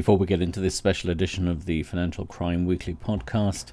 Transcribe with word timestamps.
Before 0.00 0.16
we 0.16 0.26
get 0.26 0.40
into 0.40 0.60
this 0.60 0.74
special 0.74 1.10
edition 1.10 1.46
of 1.46 1.66
the 1.66 1.82
Financial 1.82 2.24
Crime 2.24 2.64
Weekly 2.64 2.94
podcast, 2.94 3.72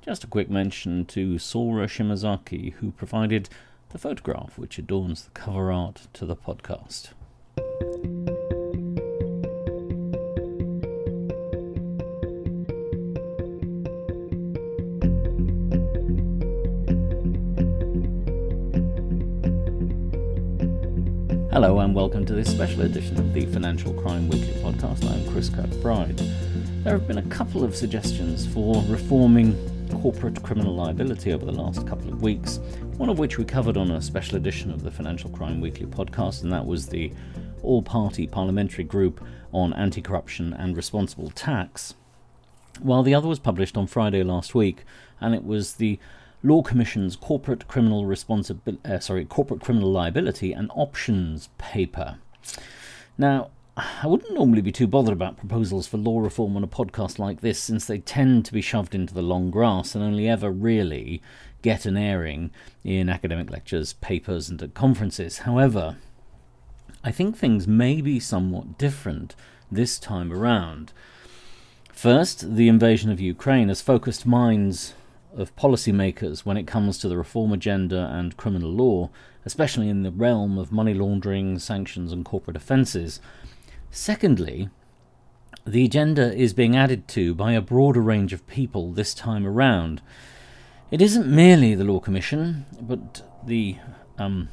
just 0.00 0.24
a 0.24 0.26
quick 0.26 0.48
mention 0.48 1.04
to 1.04 1.38
Sora 1.38 1.86
Shimazaki, 1.86 2.72
who 2.72 2.92
provided 2.92 3.50
the 3.90 3.98
photograph 3.98 4.56
which 4.56 4.78
adorns 4.78 5.24
the 5.24 5.32
cover 5.32 5.70
art 5.70 6.06
to 6.14 6.24
the 6.24 6.34
podcast. 6.34 7.08
Hello 21.56 21.78
and 21.78 21.94
welcome 21.94 22.26
to 22.26 22.34
this 22.34 22.50
special 22.50 22.82
edition 22.82 23.18
of 23.18 23.32
the 23.32 23.46
Financial 23.46 23.94
Crime 23.94 24.28
Weekly 24.28 24.52
podcast. 24.60 25.10
I'm 25.10 25.26
Chris 25.32 25.48
Kirkbride. 25.48 26.18
There 26.84 26.92
have 26.92 27.08
been 27.08 27.16
a 27.16 27.22
couple 27.28 27.64
of 27.64 27.74
suggestions 27.74 28.46
for 28.46 28.82
reforming 28.88 29.56
corporate 30.02 30.42
criminal 30.42 30.74
liability 30.74 31.32
over 31.32 31.46
the 31.46 31.52
last 31.52 31.86
couple 31.86 32.12
of 32.12 32.20
weeks, 32.20 32.58
one 32.98 33.08
of 33.08 33.18
which 33.18 33.38
we 33.38 33.44
covered 33.46 33.78
on 33.78 33.90
a 33.90 34.02
special 34.02 34.36
edition 34.36 34.70
of 34.70 34.82
the 34.82 34.90
Financial 34.90 35.30
Crime 35.30 35.62
Weekly 35.62 35.86
podcast, 35.86 36.42
and 36.42 36.52
that 36.52 36.66
was 36.66 36.88
the 36.88 37.10
all 37.62 37.80
party 37.80 38.26
parliamentary 38.26 38.84
group 38.84 39.24
on 39.50 39.72
anti 39.72 40.02
corruption 40.02 40.52
and 40.52 40.76
responsible 40.76 41.30
tax. 41.30 41.94
While 42.80 43.02
the 43.02 43.14
other 43.14 43.28
was 43.28 43.38
published 43.38 43.78
on 43.78 43.86
Friday 43.86 44.22
last 44.22 44.54
week, 44.54 44.84
and 45.22 45.34
it 45.34 45.42
was 45.42 45.76
the 45.76 45.98
Law 46.42 46.62
Commission's 46.62 47.16
Corporate 47.16 47.66
Criminal 47.66 48.06
Responsibility, 48.06 48.80
uh, 48.84 48.98
sorry, 48.98 49.24
Corporate 49.24 49.60
Criminal 49.60 49.90
Liability 49.90 50.52
and 50.52 50.70
Options 50.74 51.48
paper. 51.58 52.18
Now, 53.18 53.50
I 53.76 54.06
wouldn't 54.06 54.32
normally 54.32 54.62
be 54.62 54.72
too 54.72 54.86
bothered 54.86 55.12
about 55.12 55.36
proposals 55.36 55.86
for 55.86 55.98
law 55.98 56.20
reform 56.20 56.56
on 56.56 56.64
a 56.64 56.68
podcast 56.68 57.18
like 57.18 57.40
this, 57.40 57.58
since 57.58 57.84
they 57.84 57.98
tend 57.98 58.46
to 58.46 58.52
be 58.52 58.62
shoved 58.62 58.94
into 58.94 59.12
the 59.12 59.22
long 59.22 59.50
grass 59.50 59.94
and 59.94 60.02
only 60.02 60.28
ever 60.28 60.50
really 60.50 61.20
get 61.60 61.84
an 61.84 61.96
airing 61.96 62.50
in 62.84 63.08
academic 63.08 63.50
lectures, 63.50 63.92
papers, 63.94 64.48
and 64.48 64.62
at 64.62 64.72
conferences. 64.72 65.38
However, 65.38 65.96
I 67.04 67.10
think 67.12 67.36
things 67.36 67.68
may 67.68 68.00
be 68.00 68.18
somewhat 68.18 68.78
different 68.78 69.34
this 69.70 69.98
time 69.98 70.32
around. 70.32 70.92
First, 71.92 72.56
the 72.56 72.68
invasion 72.68 73.10
of 73.10 73.20
Ukraine 73.20 73.68
has 73.68 73.82
focused 73.82 74.26
minds 74.26 74.94
of 75.36 75.54
policymakers 75.54 76.40
when 76.40 76.56
it 76.56 76.66
comes 76.66 76.98
to 76.98 77.08
the 77.08 77.16
reform 77.16 77.52
agenda 77.52 78.10
and 78.12 78.36
criminal 78.36 78.70
law, 78.70 79.10
especially 79.44 79.88
in 79.88 80.02
the 80.02 80.10
realm 80.10 80.58
of 80.58 80.72
money 80.72 80.94
laundering, 80.94 81.58
sanctions, 81.58 82.12
and 82.12 82.24
corporate 82.24 82.56
offences. 82.56 83.20
Secondly, 83.90 84.70
the 85.66 85.84
agenda 85.84 86.34
is 86.34 86.52
being 86.52 86.76
added 86.76 87.06
to 87.08 87.34
by 87.34 87.52
a 87.52 87.60
broader 87.60 88.00
range 88.00 88.32
of 88.32 88.46
people 88.46 88.92
this 88.92 89.14
time 89.14 89.46
around. 89.46 90.00
It 90.90 91.02
isn't 91.02 91.26
merely 91.26 91.74
the 91.74 91.84
Law 91.84 92.00
Commission, 92.00 92.66
but 92.80 93.22
the, 93.44 93.76
um, 94.18 94.48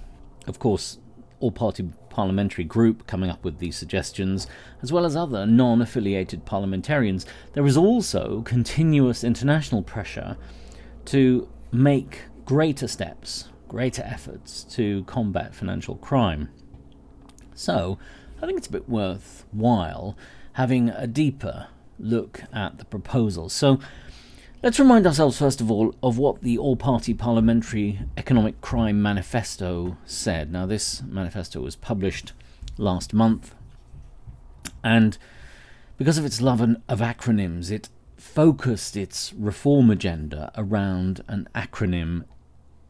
of 0.47 0.59
course, 0.59 0.97
all 1.39 1.51
party 1.51 1.89
parliamentary 2.09 2.63
group 2.63 3.05
coming 3.07 3.29
up 3.29 3.43
with 3.43 3.59
these 3.59 3.75
suggestions, 3.75 4.47
as 4.81 4.91
well 4.91 5.05
as 5.05 5.15
other 5.15 5.45
non 5.45 5.81
affiliated 5.81 6.45
parliamentarians. 6.45 7.25
There 7.53 7.65
is 7.65 7.77
also 7.77 8.41
continuous 8.41 9.23
international 9.23 9.83
pressure 9.83 10.37
to 11.05 11.47
make 11.71 12.21
greater 12.45 12.87
steps, 12.87 13.49
greater 13.67 14.03
efforts 14.03 14.63
to 14.63 15.03
combat 15.05 15.55
financial 15.55 15.95
crime. 15.95 16.49
So, 17.55 17.97
I 18.41 18.45
think 18.45 18.57
it's 18.57 18.67
a 18.67 18.71
bit 18.71 18.89
worthwhile 18.89 20.17
having 20.53 20.89
a 20.89 21.07
deeper 21.07 21.67
look 21.99 22.41
at 22.51 22.77
the 22.77 22.85
proposal. 22.85 23.49
So, 23.49 23.79
let's 24.61 24.79
remind 24.79 25.07
ourselves, 25.07 25.37
first 25.37 25.61
of 25.61 25.71
all, 25.71 25.95
of 26.03 26.17
what 26.17 26.41
the 26.41 26.57
All 26.57 26.75
Party 26.75 27.13
Parliamentary 27.13 27.99
Economic 28.17 28.61
Crime 28.61 29.01
Manifesto 29.01 29.97
said. 30.05 30.51
Now, 30.51 30.65
this 30.65 31.01
manifesto 31.03 31.61
was 31.61 31.75
published 31.75 32.33
last 32.77 33.13
month, 33.13 33.55
and 34.83 35.17
because 35.97 36.17
of 36.17 36.25
its 36.25 36.41
love 36.41 36.59
of 36.61 36.99
acronyms, 36.99 37.71
it 37.71 37.89
focused 38.33 38.97
its 38.97 39.31
reform 39.33 39.91
agenda 39.91 40.51
around 40.55 41.23
an 41.27 41.47
acronym 41.53 42.23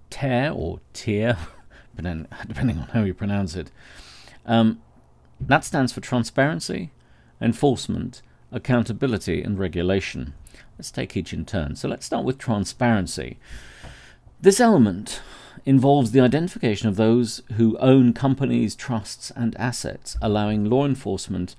TARE 0.09 0.52
or 0.52 0.80
TIER, 0.94 1.38
depending 1.98 2.78
on 2.78 2.88
how 2.94 3.04
you 3.04 3.14
pronounce 3.14 3.56
it. 3.56 3.70
Um, 4.46 4.81
that 5.42 5.66
stands 5.66 5.92
for 5.92 6.00
Transparency, 6.00 6.92
Enforcement, 7.42 8.22
Accountability, 8.54 9.44
and 9.44 9.59
Regulation. 9.59 10.34
Let's 10.78 10.92
take 10.92 11.18
each 11.18 11.34
in 11.34 11.44
turn. 11.44 11.75
So 11.75 11.90
let's 11.90 12.06
start 12.06 12.24
with 12.24 12.38
transparency. 12.38 13.38
This 14.40 14.62
element 14.62 15.22
involves 15.66 16.12
the 16.12 16.22
identification 16.22 16.88
of 16.88 16.96
those 16.96 17.42
who 17.58 17.78
own 17.80 18.14
companies, 18.14 18.75
trusts, 18.75 19.30
and 19.36 19.58
assets, 19.58 20.16
allowing 20.22 20.66
law 20.66 20.86
enforcement 20.86 21.58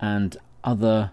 and 0.00 0.36
other 0.64 1.12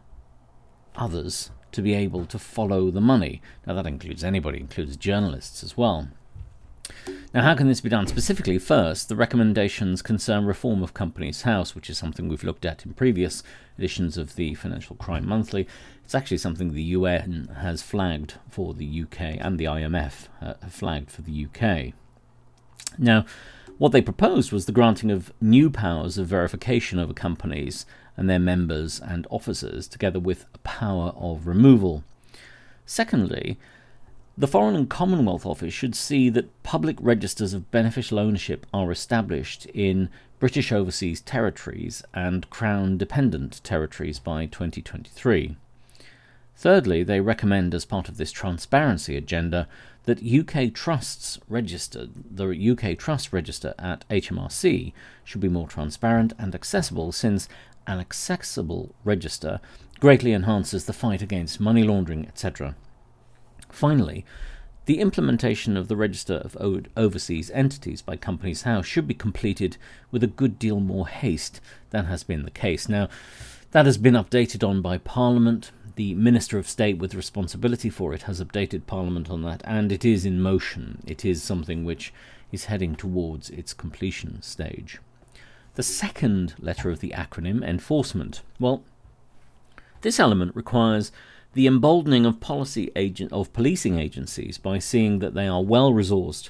others 0.96 1.52
to 1.72 1.82
be 1.82 1.94
able 1.94 2.26
to 2.26 2.40
follow 2.40 2.92
the 2.92 3.02
money. 3.02 3.42
Now, 3.66 3.74
that 3.74 3.88
includes 3.88 4.24
anybody, 4.24 4.60
includes 4.60 4.98
journalists 4.98 5.64
as 5.64 5.78
well. 5.78 6.10
Now, 7.34 7.44
how 7.44 7.56
can 7.56 7.68
this 7.68 7.82
be 7.82 7.90
done? 7.90 8.08
Specifically, 8.08 8.58
first, 8.58 9.10
the 9.10 9.16
recommendations 9.16 10.02
concern 10.02 10.46
reform 10.46 10.82
of 10.82 10.94
Companies 10.94 11.42
House, 11.42 11.76
which 11.76 11.90
is 11.90 11.98
something 11.98 12.28
we've 12.28 12.44
looked 12.44 12.66
at 12.66 12.86
in 12.86 12.94
previous 12.94 13.44
editions 13.78 14.18
of 14.18 14.36
the 14.36 14.56
Financial 14.56 14.96
Crime 14.96 15.28
Monthly. 15.28 15.68
It's 16.04 16.16
actually 16.16 16.38
something 16.38 16.72
the 16.72 16.82
UN 16.84 17.50
has 17.62 17.82
flagged 17.82 18.36
for 18.50 18.74
the 18.74 19.04
UK 19.04 19.38
and 19.40 19.60
the 19.60 19.66
IMF 19.66 20.30
uh, 20.42 20.54
have 20.62 20.74
flagged 20.74 21.12
for 21.12 21.22
the 21.22 21.46
UK. 21.46 21.94
Now, 22.98 23.26
what 23.78 23.92
they 23.92 24.02
proposed 24.02 24.52
was 24.52 24.66
the 24.66 24.72
granting 24.72 25.12
of 25.12 25.32
new 25.42 25.70
powers 25.70 26.18
of 26.18 26.28
verification 26.28 26.98
over 26.98 27.14
companies 27.14 27.86
and 28.18 28.30
their 28.30 28.40
members 28.40 29.00
and 29.00 29.26
officers, 29.30 29.88
together 29.88 30.20
with 30.20 30.46
a 30.54 30.58
power 30.60 31.14
of 31.16 31.48
removal. 31.48 32.04
Secondly, 32.86 33.58
the 34.38 34.48
Foreign 34.48 34.76
and 34.76 34.90
Commonwealth 34.90 35.46
Office 35.46 35.74
should 35.74 35.96
see 35.96 36.30
that 36.30 36.64
public 36.64 36.98
registers 37.00 37.54
of 37.54 37.72
beneficial 37.72 38.20
ownership 38.20 38.66
are 38.74 38.92
established 38.92 39.66
in 39.68 40.10
British 40.40 40.72
overseas 40.72 41.22
territories 41.22 42.04
and 42.14 42.50
Crown 42.50 42.98
dependent 42.98 43.64
territories 43.64 44.20
by 44.20 44.46
2023. 44.46 45.56
Thirdly, 46.56 47.04
they 47.04 47.20
recommend, 47.20 47.74
as 47.74 47.86
part 47.86 48.10
of 48.10 48.18
this 48.18 48.32
transparency 48.32 49.16
agenda, 49.16 49.68
that 50.06 50.24
UK 50.24 50.74
trusts 50.74 51.40
registered, 51.50 52.12
the 52.36 52.48
UK 52.72 52.98
trust 52.98 53.34
register 53.34 53.74
at 53.78 54.08
HMRC 54.10 54.94
should 55.24 55.42
be 55.42 55.50
more 55.50 55.68
transparent 55.68 56.34
and 56.38 56.56
accessible 56.56 57.12
since 57.12 57.50
an 57.88 58.00
accessible 58.00 58.94
register 59.04 59.60
greatly 60.00 60.34
enhances 60.34 60.86
the 60.86 60.94
fight 60.94 61.22
against 61.22 61.60
money 61.60 61.84
laundering, 61.84 62.28
etc. 62.28 62.76
Finally, 63.70 64.26
the 64.86 65.00
implementation 65.00 65.76
of 65.76 65.88
the 65.88 65.98
register 65.98 66.36
of 66.36 66.56
overseas 66.96 67.52
entities 67.52 68.02
by 68.02 68.16
Companies 68.16 68.62
House 68.62 68.86
should 68.86 69.08
be 69.08 69.14
completed 69.14 69.78
with 70.12 70.24
a 70.24 70.28
good 70.28 70.58
deal 70.58 70.80
more 70.80 71.08
haste 71.08 71.60
than 71.90 72.06
has 72.06 72.24
been 72.24 72.44
the 72.44 72.52
case. 72.52 72.88
Now, 72.88 73.10
that 73.72 73.86
has 73.86 73.98
been 73.98 74.14
updated 74.14 74.68
on 74.68 74.82
by 74.82 74.98
Parliament. 74.98 75.72
The 75.96 76.14
Minister 76.14 76.58
of 76.58 76.70
State 76.70 77.00
with 77.00 77.16
responsibility 77.16 77.90
for 77.90 78.14
it 78.14 78.24
has 78.24 78.42
updated 78.42 78.86
Parliament 78.86 79.30
on 79.30 79.42
that, 79.42 79.62
and 79.66 79.92
it 79.92 80.06
is 80.06 80.26
in 80.26 80.40
motion. 80.40 81.02
It 81.06 81.26
is 81.26 81.44
something 81.44 81.84
which 81.84 82.14
is 82.52 82.66
heading 82.66 82.96
towards 82.96 83.50
its 83.50 83.74
completion 83.74 84.42
stage. 84.42 85.00
The 85.78 85.84
second 85.84 86.56
letter 86.58 86.90
of 86.90 87.02
the 87.02 87.12
acronym, 87.16 87.64
enforcement, 87.64 88.42
well, 88.60 88.84
this 90.02 90.20
element 90.20 90.56
requires 90.56 91.12
the 91.54 91.68
emboldening 91.68 92.26
of 92.26 92.40
policy 92.40 92.92
agent 92.96 93.32
of 93.32 93.54
policing 93.54 94.00
agencies 94.00 94.58
by 94.58 94.80
seeing 94.80 95.20
that 95.20 95.36
they 95.36 95.48
are 95.48 95.62
well 95.62 95.92
resourced 95.92 96.50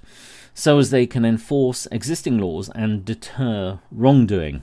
so 0.53 0.79
as 0.79 0.91
they 0.91 1.05
can 1.05 1.25
enforce 1.25 1.89
existing 1.91 2.37
laws 2.37 2.69
and 2.69 3.03
deter 3.03 3.79
wrongdoing. 3.91 4.61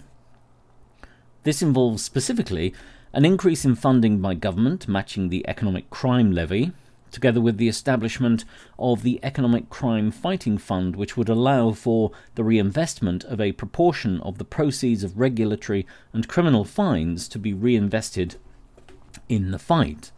This 1.43 1.61
involves 1.61 2.03
specifically 2.03 2.73
an 3.12 3.27
increase 3.27 3.67
in 3.67 3.75
funding 3.75 4.23
by 4.23 4.33
government 4.33 4.89
matching 4.89 5.29
the 5.29 5.47
economic 5.47 5.91
crime 5.91 6.33
levy 6.33 6.73
together 7.15 7.41
with 7.41 7.57
the 7.57 7.69
establishment 7.69 8.45
of 8.79 9.03
the 9.03 9.19
Economic 9.23 9.71
Crime 9.71 10.11
Fighting 10.11 10.59
Fund, 10.59 10.97
which 10.97 11.17
would 11.17 11.31
allow 11.31 11.73
for 11.73 12.11
the 12.35 12.45
reinvestment 12.45 13.25
of 13.25 13.41
a 13.41 13.53
proportion 13.53 14.21
of 14.21 14.37
the 14.37 14.45
proceeds 14.45 15.03
of 15.03 15.19
regulatory 15.19 15.87
and 16.13 16.29
criminal 16.29 16.65
fines 16.65 17.27
to 17.29 17.39
be 17.39 17.55
reinvested 17.55 18.37
in 19.29 19.51
the 19.53 19.59
fight. 19.59 20.11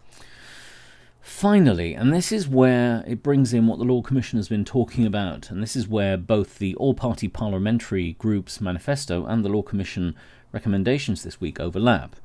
Finally, 1.20 1.92
and 1.92 2.14
this 2.14 2.30
is 2.30 2.48
where 2.48 3.02
it 3.06 3.22
brings 3.22 3.52
in 3.52 3.66
what 3.66 3.78
the 3.78 3.84
Law 3.84 4.00
Commission 4.00 4.38
has 4.38 4.48
been 4.48 4.64
talking 4.64 5.04
about, 5.04 5.50
and 5.50 5.62
this 5.62 5.76
is 5.76 5.88
where 5.88 6.16
both 6.16 6.58
the 6.58 6.74
all 6.76 6.94
party 6.94 7.28
parliamentary 7.28 8.12
group's 8.14 8.60
manifesto 8.60 9.26
and 9.26 9.44
the 9.44 9.48
Law 9.48 9.62
Commission 9.62 10.14
recommendations 10.52 11.24
this 11.24 11.40
week 11.40 11.60
overlap. 11.60 12.16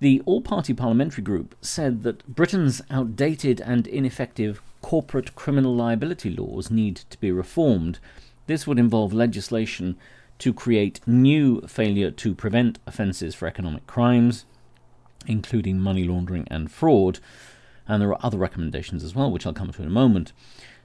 The 0.00 0.22
all 0.24 0.40
party 0.40 0.72
parliamentary 0.72 1.22
group 1.22 1.54
said 1.60 2.02
that 2.04 2.26
Britain's 2.26 2.80
outdated 2.90 3.60
and 3.60 3.86
ineffective 3.86 4.62
corporate 4.80 5.34
criminal 5.34 5.76
liability 5.76 6.30
laws 6.30 6.70
need 6.70 6.96
to 7.10 7.20
be 7.20 7.30
reformed. 7.30 7.98
This 8.46 8.66
would 8.66 8.78
involve 8.78 9.12
legislation 9.12 9.98
to 10.38 10.54
create 10.54 11.00
new 11.06 11.60
failure 11.62 12.10
to 12.12 12.34
prevent 12.34 12.78
offences 12.86 13.34
for 13.34 13.46
economic 13.46 13.86
crimes, 13.86 14.46
including 15.26 15.78
money 15.78 16.04
laundering 16.04 16.48
and 16.50 16.72
fraud. 16.72 17.18
And 17.86 18.00
there 18.00 18.08
are 18.08 18.24
other 18.24 18.38
recommendations 18.38 19.04
as 19.04 19.14
well, 19.14 19.30
which 19.30 19.44
I'll 19.44 19.52
come 19.52 19.70
to 19.70 19.82
in 19.82 19.88
a 19.88 19.90
moment. 19.90 20.32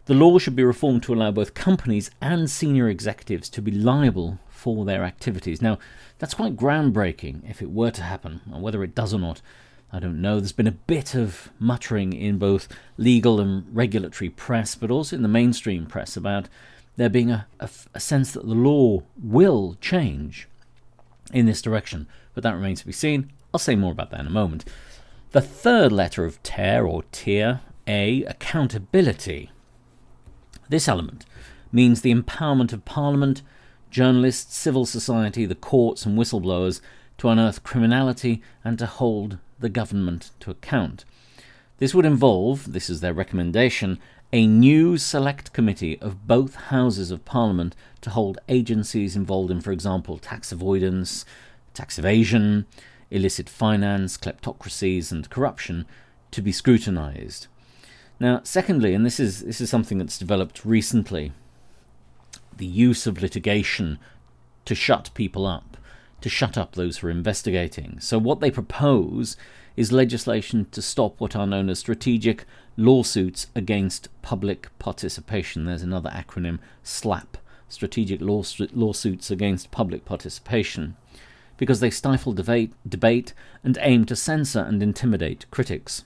The 0.06 0.14
law 0.14 0.38
should 0.38 0.56
be 0.56 0.64
reformed 0.64 1.02
to 1.04 1.14
allow 1.14 1.32
both 1.32 1.56
companies 1.56 2.12
and 2.22 2.50
senior 2.50 2.88
executives 2.90 3.50
to 3.50 3.62
be 3.62 3.72
liable 3.72 4.38
for 4.48 4.86
their 4.86 5.04
activities. 5.04 5.64
Now, 5.64 5.80
that's 6.20 6.36
quite 6.36 6.56
groundbreaking 6.56 7.50
if 7.50 7.62
it 7.62 7.72
were 7.72 7.90
to 7.92 8.04
happen, 8.04 8.42
and 8.46 8.62
whether 8.62 8.84
it 8.84 8.94
does 8.94 9.16
or 9.16 9.20
not, 9.20 9.42
I 9.92 10.00
don't 10.00 10.22
know. 10.22 10.40
There's 10.40 10.52
been 10.52 10.68
a 10.68 10.72
bit 10.72 11.16
of 11.16 11.50
muttering 11.58 12.14
in 12.14 12.38
both 12.38 12.68
legal 12.98 13.40
and 13.40 13.66
regulatory 13.76 14.30
press, 14.30 14.76
but 14.76 14.92
also 14.92 15.16
in 15.16 15.24
the 15.24 15.28
mainstream 15.28 15.88
press 15.88 16.16
about 16.16 16.50
there 16.98 17.10
being 17.10 17.32
a, 17.32 17.48
a, 17.60 17.70
a 17.96 18.00
sense 18.00 18.32
that 18.34 18.46
the 18.46 18.54
law 18.54 19.02
will 19.22 19.76
change 19.82 20.48
in 21.34 21.48
this 21.48 21.62
direction, 21.62 22.08
but 22.34 22.44
that 22.44 22.54
remains 22.54 22.82
to 22.82 22.86
be 22.86 22.92
seen. 22.92 23.32
I'll 23.54 23.60
say 23.60 23.76
more 23.76 23.92
about 23.92 24.12
that 24.12 24.20
in 24.20 24.28
a 24.28 24.32
moment. 24.32 24.66
The 25.32 25.42
third 25.42 25.92
letter 25.92 26.26
of 26.26 26.42
TARE 26.44 26.86
or 26.86 27.04
tier 27.12 27.62
A, 27.88 28.24
accountability. 28.24 29.50
This 30.70 30.88
element 30.88 31.26
means 31.72 32.02
the 32.02 32.14
empowerment 32.14 32.74
of 32.74 32.86
Parliament, 32.86 33.42
journalists, 33.92 34.56
civil 34.56 34.86
society, 34.86 35.46
the 35.46 35.56
courts, 35.56 36.06
and 36.06 36.18
whistleblowers 36.18 36.82
to 37.18 37.30
unearth 37.30 37.64
criminality 37.64 38.42
and 38.64 38.78
to 38.80 38.86
hold 38.86 39.38
the 39.60 39.70
government 39.70 40.32
to 40.40 40.52
account. 40.52 41.06
This 41.78 41.94
would 41.94 42.06
involve, 42.06 42.72
this 42.72 42.90
is 42.90 43.02
their 43.02 43.14
recommendation, 43.14 44.00
a 44.34 44.48
new 44.48 44.98
select 44.98 45.54
committee 45.54 46.00
of 46.02 46.28
both 46.28 46.56
houses 46.56 47.12
of 47.12 47.26
Parliament 47.26 47.76
to 48.02 48.10
hold 48.10 48.40
agencies 48.50 49.16
involved 49.16 49.52
in, 49.52 49.62
for 49.62 49.72
example, 49.72 50.18
tax 50.18 50.52
avoidance, 50.52 51.26
tax 51.74 52.00
evasion, 52.00 52.66
illicit 53.12 53.48
finance, 53.48 54.18
kleptocracies, 54.18 55.12
and 55.12 55.30
corruption 55.30 55.86
to 56.32 56.42
be 56.42 56.52
scrutinised. 56.52 57.48
Now, 58.20 58.42
secondly, 58.44 58.94
and 58.94 59.06
this 59.06 59.20
is 59.20 59.42
this 59.42 59.60
is 59.60 59.70
something 59.70 59.98
that's 59.98 60.18
developed 60.18 60.64
recently, 60.64 61.34
the 62.56 62.66
use 62.66 63.06
of 63.06 63.22
litigation 63.22 64.00
to 64.64 64.76
shut 64.76 65.10
people 65.14 65.46
up, 65.46 65.78
to 66.22 66.30
shut 66.30 66.58
up 66.58 66.74
those 66.74 66.98
who 66.98 67.08
are 67.08 67.12
investigating. 67.12 68.00
So 68.00 68.18
what 68.18 68.40
they 68.40 68.52
propose 68.52 69.36
is 69.76 69.92
legislation 69.92 70.68
to 70.72 70.82
stop 70.82 71.20
what 71.20 71.36
are 71.36 71.46
known 71.46 71.70
as 71.70 71.80
strategic 71.80 72.46
lawsuits 72.78 73.48
against 73.54 74.08
public 74.22 74.70
participation. 74.80 75.66
There's 75.66 75.84
another 75.84 76.10
acronym, 76.12 76.60
SLAPP, 76.84 77.38
strategic 77.68 78.22
law, 78.22 78.44
lawsuits 78.74 79.30
against 79.30 79.72
public 79.72 80.06
participation, 80.06 80.96
because 81.58 81.82
they 81.82 81.90
stifle 81.90 82.32
debate, 82.32 82.72
debate 82.88 83.34
and 83.64 83.78
aim 83.82 84.06
to 84.06 84.16
censor 84.16 84.62
and 84.62 84.82
intimidate 84.82 85.46
critics. 85.52 86.06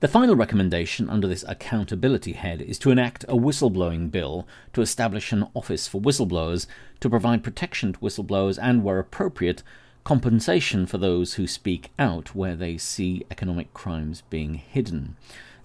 The 0.00 0.08
final 0.08 0.34
recommendation 0.34 1.10
under 1.10 1.28
this 1.28 1.44
accountability 1.46 2.32
head 2.32 2.62
is 2.62 2.78
to 2.78 2.90
enact 2.90 3.24
a 3.24 3.34
whistleblowing 3.34 4.10
bill 4.10 4.48
to 4.72 4.80
establish 4.80 5.30
an 5.30 5.46
office 5.52 5.86
for 5.86 6.00
whistleblowers 6.00 6.66
to 7.00 7.10
provide 7.10 7.44
protection 7.44 7.92
to 7.92 7.98
whistleblowers 7.98 8.58
and, 8.60 8.82
where 8.82 8.98
appropriate, 8.98 9.62
compensation 10.02 10.86
for 10.86 10.96
those 10.96 11.34
who 11.34 11.46
speak 11.46 11.90
out 11.98 12.34
where 12.34 12.56
they 12.56 12.78
see 12.78 13.26
economic 13.30 13.74
crimes 13.74 14.22
being 14.30 14.54
hidden. 14.54 15.16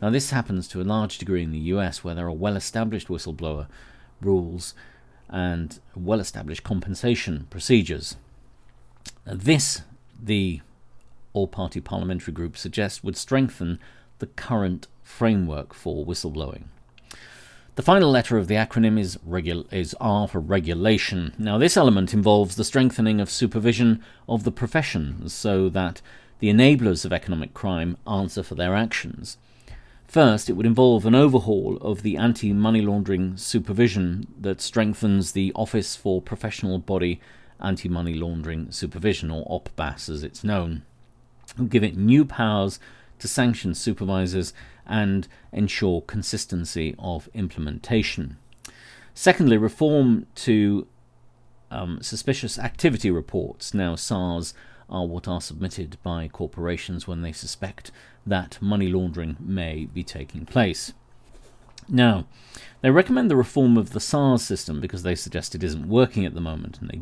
Now, 0.01 0.09
this 0.09 0.31
happens 0.31 0.67
to 0.67 0.81
a 0.81 0.83
large 0.83 1.17
degree 1.17 1.41
in 1.41 1.53
the 1.53 1.71
US, 1.71 2.03
where 2.03 2.15
there 2.15 2.27
are 2.27 2.33
well 2.33 2.57
established 2.57 3.07
whistleblower 3.07 3.67
rules 4.19 4.73
and 5.29 5.79
well 5.95 6.19
established 6.19 6.63
compensation 6.63 7.47
procedures. 7.49 8.17
This, 9.25 9.83
the 10.21 10.59
all 11.31 11.47
party 11.47 11.79
parliamentary 11.79 12.33
group 12.33 12.57
suggests, 12.57 13.01
would 13.01 13.15
strengthen 13.15 13.79
the 14.19 14.27
current 14.27 14.87
framework 15.03 15.73
for 15.73 16.05
whistleblowing. 16.05 16.63
The 17.75 17.83
final 17.83 18.09
letter 18.09 18.37
of 18.37 18.47
the 18.47 18.55
acronym 18.55 18.97
is, 18.97 19.17
regu- 19.17 19.71
is 19.73 19.95
R 19.99 20.29
for 20.29 20.39
regulation. 20.39 21.33
Now, 21.37 21.57
this 21.57 21.75
element 21.75 22.13
involves 22.13 22.55
the 22.55 22.63
strengthening 22.63 23.19
of 23.19 23.29
supervision 23.29 24.01
of 24.29 24.45
the 24.45 24.51
professions 24.51 25.33
so 25.33 25.67
that 25.69 26.01
the 26.39 26.49
enablers 26.49 27.03
of 27.03 27.11
economic 27.11 27.53
crime 27.53 27.97
answer 28.07 28.43
for 28.43 28.55
their 28.55 28.75
actions. 28.75 29.37
First, 30.07 30.49
it 30.49 30.53
would 30.53 30.65
involve 30.65 31.05
an 31.05 31.15
overhaul 31.15 31.77
of 31.81 32.01
the 32.01 32.15
anti 32.15 32.53
money 32.53 32.81
laundering 32.81 33.35
supervision 33.35 34.27
that 34.39 34.61
strengthens 34.61 35.33
the 35.33 35.51
Office 35.53 35.95
for 35.95 36.21
Professional 36.21 36.77
Body 36.79 37.19
Anti 37.59 37.89
Money 37.89 38.13
Laundering 38.13 38.71
Supervision, 38.71 39.31
or 39.31 39.45
OPBAS 39.49 40.09
as 40.09 40.23
it's 40.23 40.43
known, 40.43 40.83
and 41.57 41.69
give 41.69 41.83
it 41.83 41.97
new 41.97 42.23
powers 42.23 42.79
to 43.19 43.27
sanction 43.27 43.73
supervisors 43.73 44.53
and 44.85 45.27
ensure 45.51 46.01
consistency 46.01 46.95
of 46.99 47.29
implementation. 47.33 48.37
Secondly, 49.13 49.57
reform 49.57 50.27
to 50.35 50.87
um, 51.71 51.99
suspicious 52.01 52.59
activity 52.59 53.09
reports. 53.09 53.73
Now, 53.73 53.95
SARS 53.95 54.53
are 54.89 55.05
what 55.05 55.27
are 55.27 55.41
submitted 55.41 55.97
by 56.03 56.27
corporations 56.27 57.07
when 57.07 57.21
they 57.21 57.31
suspect 57.31 57.91
that 58.25 58.61
money 58.61 58.87
laundering 58.89 59.37
may 59.39 59.85
be 59.85 60.03
taking 60.03 60.45
place. 60.45 60.93
Now, 61.87 62.25
they 62.81 62.91
recommend 62.91 63.29
the 63.29 63.35
reform 63.35 63.77
of 63.77 63.91
the 63.91 63.99
SARS 63.99 64.43
system 64.43 64.81
because 64.81 65.03
they 65.03 65.15
suggest 65.15 65.55
it 65.55 65.63
isn't 65.63 65.87
working 65.87 66.25
at 66.25 66.33
the 66.33 66.41
moment, 66.41 66.79
and 66.79 66.89
they 66.89 67.01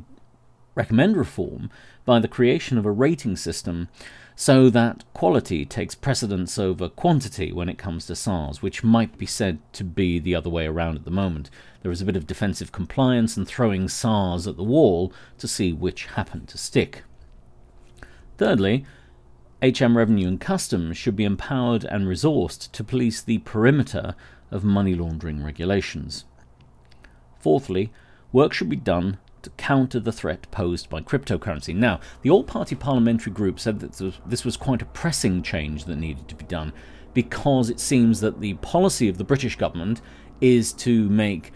recommend 0.76 1.18
reform 1.18 1.70
by 2.06 2.20
the 2.20 2.28
creation 2.28 2.78
of 2.78 2.86
a 2.86 2.92
rating 2.92 3.36
system 3.36 3.88
so 4.36 4.70
that 4.70 5.04
quality 5.14 5.66
takes 5.66 5.94
precedence 5.94 6.58
over 6.58 6.90
quantity 6.90 7.52
when 7.52 7.70
it 7.70 7.78
comes 7.78 8.06
to 8.08 8.16
SARS, 8.16 8.62
which 8.62 8.84
might 8.84 9.18
be 9.18 9.26
said 9.26 9.60
to 9.74 9.84
be 9.84 10.18
the 10.20 10.34
other 10.34 10.50
way 10.50 10.66
around 10.66 10.96
at 10.96 11.06
the 11.06 11.12
moment. 11.12 11.50
There 11.82 11.92
is 11.92 12.02
a 12.02 12.06
bit 12.06 12.16
of 12.16 12.26
defensive 12.26 12.72
compliance 12.72 13.38
and 13.38 13.48
throwing 13.48 13.88
SARS 13.88 14.48
at 14.48 14.58
the 14.58 14.64
wall 14.64 15.14
to 15.38 15.48
see 15.48 15.72
which 15.72 16.08
happened 16.08 16.48
to 16.50 16.58
stick. 16.58 17.04
Thirdly, 18.38 18.86
HM 19.62 19.96
Revenue 19.98 20.28
and 20.28 20.42
Customs 20.42 20.98
should 20.98 21.16
be 21.16 21.24
empowered 21.24 21.86
and 21.86 22.06
resourced 22.06 22.72
to 22.72 22.84
police 22.84 23.22
the 23.22 23.38
perimeter 23.40 24.16
of 24.52 24.64
money 24.64 24.96
laundering 24.96 25.44
regulations. 25.44 26.26
Fourthly, 27.40 27.92
work 28.32 28.52
should 28.52 28.70
be 28.70 28.76
done 28.76 29.20
to 29.44 29.50
counter 29.52 30.00
the 30.00 30.12
threat 30.12 30.50
posed 30.52 30.90
by 30.90 31.02
cryptocurrency. 31.02 31.76
Now, 31.76 32.00
the 32.22 32.30
all 32.30 32.44
party 32.44 32.76
parliamentary 32.76 33.32
group 33.32 33.60
said 33.60 33.80
that 33.82 34.14
this 34.26 34.44
was 34.44 34.58
quite 34.58 34.82
a 34.82 34.86
pressing 34.86 35.44
change 35.44 35.86
that 35.86 35.98
needed 35.98 36.28
to 36.30 36.36
be 36.36 36.46
done 36.46 36.74
because 37.14 37.70
it 37.70 37.80
seems 37.80 38.22
that 38.22 38.40
the 38.40 38.56
policy 38.56 39.08
of 39.08 39.18
the 39.18 39.24
British 39.24 39.56
government 39.56 40.02
is 40.42 40.74
to 40.74 41.08
make 41.10 41.52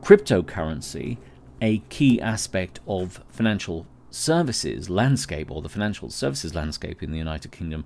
cryptocurrency 0.00 1.18
a 1.60 1.78
key 1.88 2.20
aspect 2.20 2.80
of 2.86 3.20
financial 3.28 3.86
services 4.10 4.88
landscape 4.88 5.50
or 5.50 5.60
the 5.62 5.68
financial 5.68 6.10
services 6.10 6.54
landscape 6.54 7.02
in 7.02 7.10
the 7.10 7.18
United 7.18 7.50
Kingdom 7.50 7.84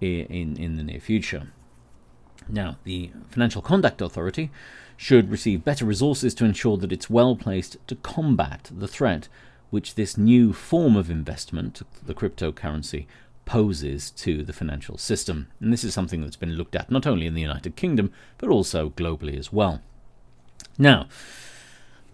in, 0.00 0.56
in 0.56 0.76
the 0.76 0.82
near 0.82 1.00
future. 1.00 1.48
Now, 2.48 2.78
the 2.84 3.10
Financial 3.28 3.60
Conduct 3.60 4.00
Authority 4.00 4.50
should 4.96 5.30
receive 5.30 5.64
better 5.64 5.84
resources 5.84 6.34
to 6.34 6.44
ensure 6.44 6.76
that 6.76 6.92
it's 6.92 7.10
well 7.10 7.36
placed 7.36 7.76
to 7.86 7.96
combat 7.96 8.70
the 8.76 8.88
threat 8.88 9.28
which 9.70 9.94
this 9.94 10.16
new 10.16 10.52
form 10.52 10.96
of 10.96 11.10
investment, 11.10 11.82
the 12.04 12.14
cryptocurrency, 12.14 13.06
poses 13.44 14.10
to 14.10 14.42
the 14.42 14.52
financial 14.52 14.98
system. 14.98 15.48
And 15.60 15.72
this 15.72 15.84
is 15.84 15.94
something 15.94 16.20
that's 16.20 16.36
been 16.36 16.54
looked 16.54 16.74
at 16.74 16.90
not 16.90 17.06
only 17.06 17.26
in 17.26 17.34
the 17.34 17.42
United 17.42 17.76
Kingdom, 17.76 18.12
but 18.38 18.48
also 18.48 18.90
globally 18.90 19.38
as 19.38 19.52
well. 19.52 19.80
Now, 20.78 21.08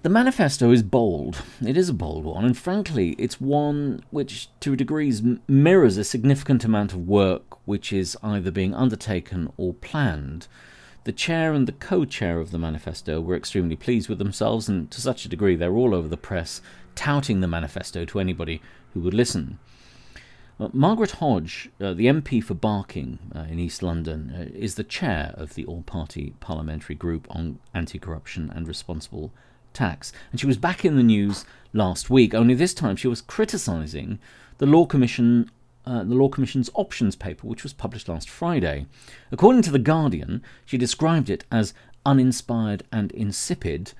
the 0.02 0.08
manifesto 0.08 0.72
is 0.72 0.82
bold. 0.82 1.42
It 1.64 1.76
is 1.76 1.88
a 1.88 1.94
bold 1.94 2.24
one, 2.24 2.44
and 2.44 2.58
frankly, 2.58 3.10
it's 3.18 3.40
one 3.40 4.02
which, 4.10 4.48
to 4.60 4.72
a 4.72 4.76
degree, 4.76 5.12
mirrors 5.46 5.96
a 5.96 6.04
significant 6.04 6.64
amount 6.64 6.92
of 6.92 7.06
work 7.06 7.66
which 7.66 7.92
is 7.92 8.16
either 8.22 8.50
being 8.50 8.74
undertaken 8.74 9.52
or 9.56 9.74
planned. 9.74 10.48
The 11.04 11.12
chair 11.12 11.52
and 11.52 11.66
the 11.66 11.72
co 11.72 12.04
chair 12.04 12.38
of 12.38 12.52
the 12.52 12.58
manifesto 12.58 13.20
were 13.20 13.34
extremely 13.34 13.74
pleased 13.74 14.08
with 14.08 14.18
themselves, 14.18 14.68
and 14.68 14.90
to 14.90 15.00
such 15.00 15.24
a 15.24 15.28
degree 15.28 15.56
they're 15.56 15.74
all 15.74 15.94
over 15.94 16.08
the 16.08 16.16
press 16.16 16.60
touting 16.94 17.40
the 17.40 17.48
manifesto 17.48 18.04
to 18.04 18.20
anybody 18.20 18.62
who 18.94 19.00
would 19.00 19.14
listen. 19.14 19.58
Uh, 20.60 20.68
Margaret 20.72 21.12
Hodge, 21.12 21.70
uh, 21.80 21.92
the 21.92 22.06
MP 22.06 22.42
for 22.42 22.54
Barking 22.54 23.18
uh, 23.34 23.40
in 23.50 23.58
East 23.58 23.82
London, 23.82 24.32
uh, 24.36 24.56
is 24.56 24.76
the 24.76 24.84
chair 24.84 25.34
of 25.36 25.54
the 25.54 25.64
all 25.64 25.82
party 25.82 26.34
parliamentary 26.38 26.94
group 26.94 27.26
on 27.30 27.58
anti 27.74 27.98
corruption 27.98 28.52
and 28.54 28.68
responsible 28.68 29.32
tax. 29.72 30.12
And 30.30 30.38
she 30.38 30.46
was 30.46 30.56
back 30.56 30.84
in 30.84 30.96
the 30.96 31.02
news 31.02 31.44
last 31.72 32.10
week, 32.10 32.32
only 32.34 32.54
this 32.54 32.74
time 32.74 32.94
she 32.94 33.08
was 33.08 33.20
criticising 33.20 34.20
the 34.58 34.66
Law 34.66 34.86
Commission 34.86 35.50
uh, 35.84 36.04
the 36.04 36.14
Law 36.14 36.28
Commission's 36.28 36.70
options 36.74 37.16
paper, 37.16 37.46
which 37.46 37.62
was 37.62 37.72
published 37.72 38.08
last 38.08 38.30
Friday. 38.30 38.86
According 39.30 39.62
to 39.62 39.70
The 39.70 39.78
Guardian, 39.78 40.42
she 40.64 40.78
described 40.78 41.28
it 41.28 41.44
as 41.50 41.74
uninspired 42.06 42.82
and 42.92 43.12
insipid 43.12 43.92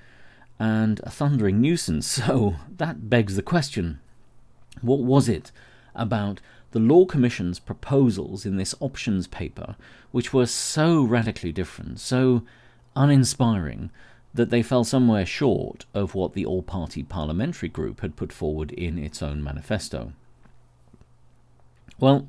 and 0.59 0.99
a 1.03 1.09
thundering 1.09 1.59
nuisance. 1.59 2.07
So 2.25 2.55
that 2.77 3.09
begs 3.09 3.35
the 3.35 3.41
question 3.41 3.99
what 4.81 4.99
was 4.99 5.29
it 5.29 5.51
about 5.95 6.41
the 6.71 6.79
Law 6.79 7.05
Commission's 7.05 7.59
proposals 7.59 8.45
in 8.45 8.57
this 8.57 8.73
options 8.79 9.27
paper 9.27 9.75
which 10.11 10.33
were 10.33 10.45
so 10.45 11.03
radically 11.03 11.51
different, 11.51 11.99
so 11.99 12.43
uninspiring, 12.95 13.91
that 14.33 14.49
they 14.49 14.63
fell 14.63 14.83
somewhere 14.83 15.25
short 15.25 15.85
of 15.93 16.15
what 16.15 16.33
the 16.33 16.45
all 16.45 16.63
party 16.63 17.03
parliamentary 17.03 17.69
group 17.69 18.01
had 18.01 18.15
put 18.15 18.33
forward 18.33 18.71
in 18.71 18.97
its 18.97 19.21
own 19.21 19.43
manifesto? 19.43 20.13
Well, 22.03 22.27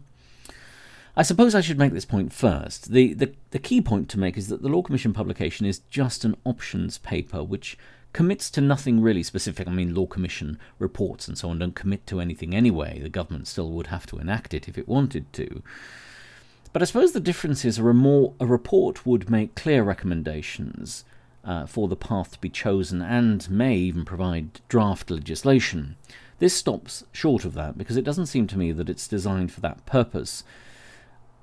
I 1.17 1.25
suppose 1.25 1.53
I 1.53 1.61
should 1.61 1.81
make 1.81 1.93
this 1.93 2.05
point 2.05 2.33
first. 2.33 2.93
The, 2.93 3.13
the, 3.13 3.33
the 3.51 3.59
key 3.59 3.81
point 3.81 4.09
to 4.11 4.21
make 4.21 4.37
is 4.37 4.47
that 4.47 4.63
the 4.63 4.69
Law 4.69 4.83
Commission 4.83 5.13
publication 5.13 5.67
is 5.67 5.81
just 5.91 6.25
an 6.25 6.37
options 6.45 6.99
paper 6.99 7.43
which 7.43 7.77
commits 8.13 8.51
to 8.51 8.61
nothing 8.61 9.01
really 9.01 9.25
specific. 9.25 9.67
I 9.67 9.73
mean, 9.73 9.93
Law 9.93 10.07
Commission 10.07 10.61
reports 10.79 11.27
and 11.27 11.37
so 11.37 11.49
on 11.49 11.59
don't 11.59 11.75
commit 11.75 12.07
to 12.07 12.21
anything 12.21 12.55
anyway. 12.55 13.01
The 13.01 13.09
government 13.09 13.49
still 13.49 13.73
would 13.73 13.89
have 13.89 14.07
to 14.07 14.19
enact 14.19 14.55
it 14.55 14.69
if 14.69 14.79
it 14.79 14.87
wanted 14.87 15.33
to. 15.33 15.61
But 16.73 16.81
I 16.81 16.85
suppose 16.85 17.11
the 17.11 17.19
difference 17.19 17.65
is 17.65 17.79
a, 17.79 17.83
a 17.83 18.47
report 18.47 19.05
would 19.05 19.29
make 19.29 19.57
clear 19.57 19.83
recommendations 19.83 21.05
uh, 21.45 21.67
for 21.67 21.89
the 21.89 21.97
path 21.97 22.31
to 22.31 22.39
be 22.39 22.49
chosen 22.49 23.03
and 23.03 23.51
may 23.51 23.75
even 23.75 24.05
provide 24.05 24.61
draft 24.69 25.11
legislation. 25.11 25.97
This 26.39 26.55
stops 26.55 27.05
short 27.13 27.45
of 27.45 27.55
that 27.55 27.79
because 27.79 27.97
it 27.97 28.05
doesn't 28.05 28.27
seem 28.27 28.47
to 28.49 28.59
me 28.59 28.73
that 28.73 28.89
it's 28.89 29.09
designed 29.09 29.53
for 29.53 29.61
that 29.61 29.85
purpose. 29.87 30.45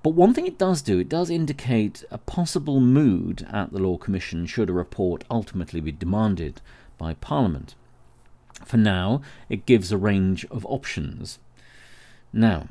But 0.04 0.16
one 0.16 0.34
thing 0.34 0.48
it 0.48 0.58
does 0.58 0.82
do, 0.82 1.00
it 1.00 1.10
does 1.10 1.30
indicate 1.30 2.04
a 2.10 2.18
possible 2.18 2.80
mood 2.80 3.48
at 3.52 3.72
the 3.72 3.80
Law 3.80 3.98
Commission 3.98 4.46
should 4.46 4.70
a 4.70 4.74
report 4.74 5.24
ultimately 5.30 5.80
be 5.80 5.92
demanded 5.92 6.62
by 6.98 7.14
Parliament. 7.16 7.76
For 8.66 8.78
now, 8.78 9.22
it 9.48 9.66
gives 9.66 9.92
a 9.92 9.98
range 9.98 10.46
of 10.46 10.66
options. 10.66 11.40
Now, 12.34 12.70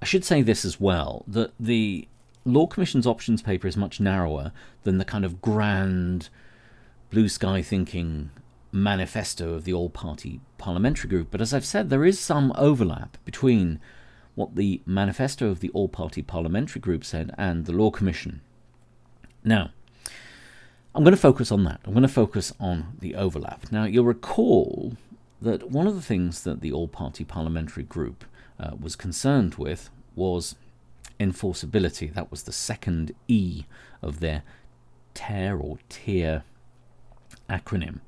I 0.00 0.04
should 0.04 0.24
say 0.24 0.42
this 0.42 0.64
as 0.64 0.80
well 0.80 1.24
that 1.26 1.52
the 1.58 2.08
Law 2.44 2.66
Commission's 2.66 3.06
options 3.06 3.42
paper 3.42 3.66
is 3.66 3.76
much 3.76 4.00
narrower 4.00 4.52
than 4.84 4.98
the 4.98 5.04
kind 5.04 5.24
of 5.24 5.42
grand 5.42 6.28
blue 7.10 7.28
sky 7.28 7.62
thinking 7.62 8.30
manifesto 8.72 9.54
of 9.54 9.64
the 9.64 9.72
all 9.72 9.90
party 9.90 10.40
parliamentary 10.58 11.08
group. 11.08 11.28
But 11.30 11.40
as 11.40 11.54
I've 11.54 11.64
said, 11.64 11.90
there 11.90 12.04
is 12.04 12.20
some 12.20 12.52
overlap 12.56 13.16
between 13.24 13.80
what 14.34 14.54
the 14.54 14.82
manifesto 14.86 15.48
of 15.48 15.60
the 15.60 15.70
all 15.70 15.88
party 15.88 16.22
parliamentary 16.22 16.80
group 16.80 17.04
said 17.04 17.34
and 17.36 17.66
the 17.66 17.72
Law 17.72 17.90
Commission. 17.90 18.40
Now, 19.42 19.70
I'm 20.94 21.04
going 21.04 21.14
to 21.14 21.20
focus 21.20 21.50
on 21.50 21.64
that. 21.64 21.80
I'm 21.84 21.92
going 21.92 22.02
to 22.02 22.08
focus 22.08 22.52
on 22.58 22.96
the 23.00 23.14
overlap. 23.14 23.70
Now, 23.70 23.84
you'll 23.84 24.04
recall 24.04 24.96
that 25.40 25.70
one 25.70 25.86
of 25.86 25.94
the 25.94 26.02
things 26.02 26.42
that 26.42 26.60
the 26.60 26.72
all 26.72 26.88
party 26.88 27.24
parliamentary 27.24 27.84
group 27.84 28.24
uh, 28.58 28.72
was 28.78 28.96
concerned 28.96 29.54
with 29.54 29.90
was 30.14 30.56
enforceability. 31.20 32.12
That 32.12 32.30
was 32.30 32.42
the 32.42 32.52
second 32.52 33.14
E 33.28 33.64
of 34.02 34.20
their 34.20 34.42
TARE 35.14 35.58
or 35.58 35.78
TIER 35.88 36.44
acronym. 37.48 38.00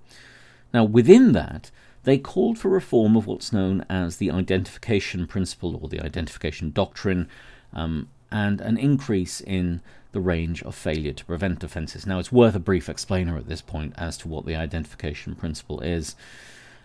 Now, 0.73 0.85
within 0.85 1.33
that, 1.33 1.71
they 2.05 2.19
called 2.19 2.59
for 2.59 2.69
reform 2.69 3.17
of 3.17 3.27
what's 3.27 3.53
known 3.53 3.85
as 3.89 4.17
the 4.17 4.31
identification 4.31 5.27
principle 5.27 5.79
or 5.81 5.89
the 5.89 6.01
identification 6.01 6.71
doctrine, 6.71 7.29
um, 7.73 8.09
and 8.31 8.61
an 8.61 8.79
increase 8.79 9.41
in 9.41 9.81
the 10.13 10.21
range 10.21 10.63
of 10.63 10.75
failure 10.75 11.13
to 11.13 11.25
prevent 11.25 11.63
offences. 11.63 12.07
Now, 12.07 12.19
it's 12.19 12.33
worth 12.33 12.55
a 12.55 12.61
brief 12.61 12.89
explainer 12.89 13.37
at 13.37 13.49
this 13.49 13.61
point 13.61 13.93
as 13.97 14.17
to 14.19 14.29
what 14.29 14.47
the 14.47 14.57
identification 14.57 15.35
principle 15.35 15.81
is. 15.81 16.17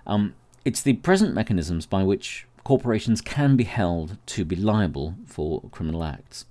Um, 0.05 0.35
it's 0.63 0.81
the 0.81 0.93
present 0.93 1.33
mechanisms 1.33 1.85
by 1.85 2.03
which 2.03 2.45
corporations 2.63 3.21
can 3.21 3.55
be 3.55 3.63
held 3.63 4.17
to 4.27 4.43
be 4.43 4.55
liable 4.55 5.15
for 5.25 5.61
criminal 5.71 6.03
acts. 6.03 6.45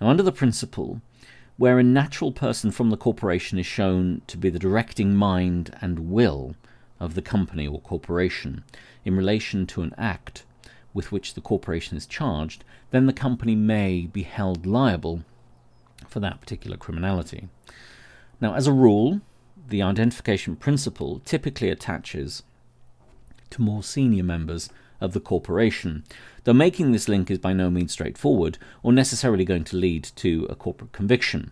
Now, 0.00 0.08
under 0.08 0.22
the 0.22 0.32
principle, 0.32 1.00
where 1.56 1.78
a 1.78 1.84
natural 1.84 2.32
person 2.32 2.70
from 2.70 2.90
the 2.90 2.96
corporation 2.96 3.58
is 3.58 3.66
shown 3.66 4.22
to 4.26 4.36
be 4.36 4.50
the 4.50 4.58
directing 4.58 5.14
mind 5.14 5.76
and 5.80 6.10
will 6.10 6.56
of 7.02 7.14
the 7.14 7.22
company 7.22 7.66
or 7.66 7.80
corporation 7.80 8.62
in 9.04 9.16
relation 9.16 9.66
to 9.66 9.82
an 9.82 9.92
act 9.98 10.44
with 10.94 11.10
which 11.10 11.34
the 11.34 11.40
corporation 11.40 11.96
is 11.96 12.06
charged, 12.06 12.64
then 12.92 13.06
the 13.06 13.12
company 13.12 13.56
may 13.56 14.02
be 14.06 14.22
held 14.22 14.64
liable 14.64 15.24
for 16.06 16.20
that 16.20 16.40
particular 16.40 16.76
criminality. 16.76 17.48
Now, 18.40 18.54
as 18.54 18.66
a 18.66 18.72
rule, 18.72 19.20
the 19.68 19.82
identification 19.82 20.54
principle 20.54 21.20
typically 21.24 21.70
attaches 21.70 22.44
to 23.50 23.62
more 23.62 23.82
senior 23.82 24.24
members 24.24 24.68
of 25.00 25.12
the 25.12 25.20
corporation, 25.20 26.04
though 26.44 26.52
making 26.52 26.92
this 26.92 27.08
link 27.08 27.30
is 27.30 27.38
by 27.38 27.52
no 27.52 27.68
means 27.68 27.92
straightforward 27.92 28.58
or 28.82 28.92
necessarily 28.92 29.44
going 29.44 29.64
to 29.64 29.76
lead 29.76 30.04
to 30.16 30.46
a 30.48 30.54
corporate 30.54 30.92
conviction. 30.92 31.50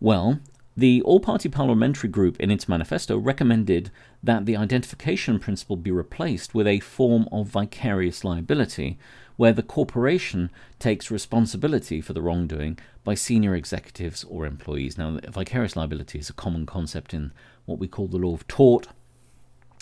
Well, 0.00 0.40
the 0.78 1.02
All 1.02 1.18
Party 1.18 1.48
Parliamentary 1.48 2.08
Group, 2.08 2.38
in 2.38 2.52
its 2.52 2.68
manifesto, 2.68 3.18
recommended 3.18 3.90
that 4.22 4.46
the 4.46 4.56
identification 4.56 5.40
principle 5.40 5.74
be 5.74 5.90
replaced 5.90 6.54
with 6.54 6.68
a 6.68 6.78
form 6.78 7.28
of 7.32 7.48
vicarious 7.48 8.22
liability, 8.22 8.96
where 9.36 9.52
the 9.52 9.64
corporation 9.64 10.50
takes 10.78 11.10
responsibility 11.10 12.00
for 12.00 12.12
the 12.12 12.22
wrongdoing 12.22 12.78
by 13.02 13.14
senior 13.14 13.56
executives 13.56 14.22
or 14.22 14.46
employees. 14.46 14.96
Now, 14.96 15.18
vicarious 15.28 15.74
liability 15.74 16.20
is 16.20 16.30
a 16.30 16.34
common 16.34 16.64
concept 16.64 17.12
in 17.12 17.32
what 17.66 17.80
we 17.80 17.88
call 17.88 18.06
the 18.06 18.16
law 18.16 18.34
of 18.34 18.46
tort, 18.46 18.86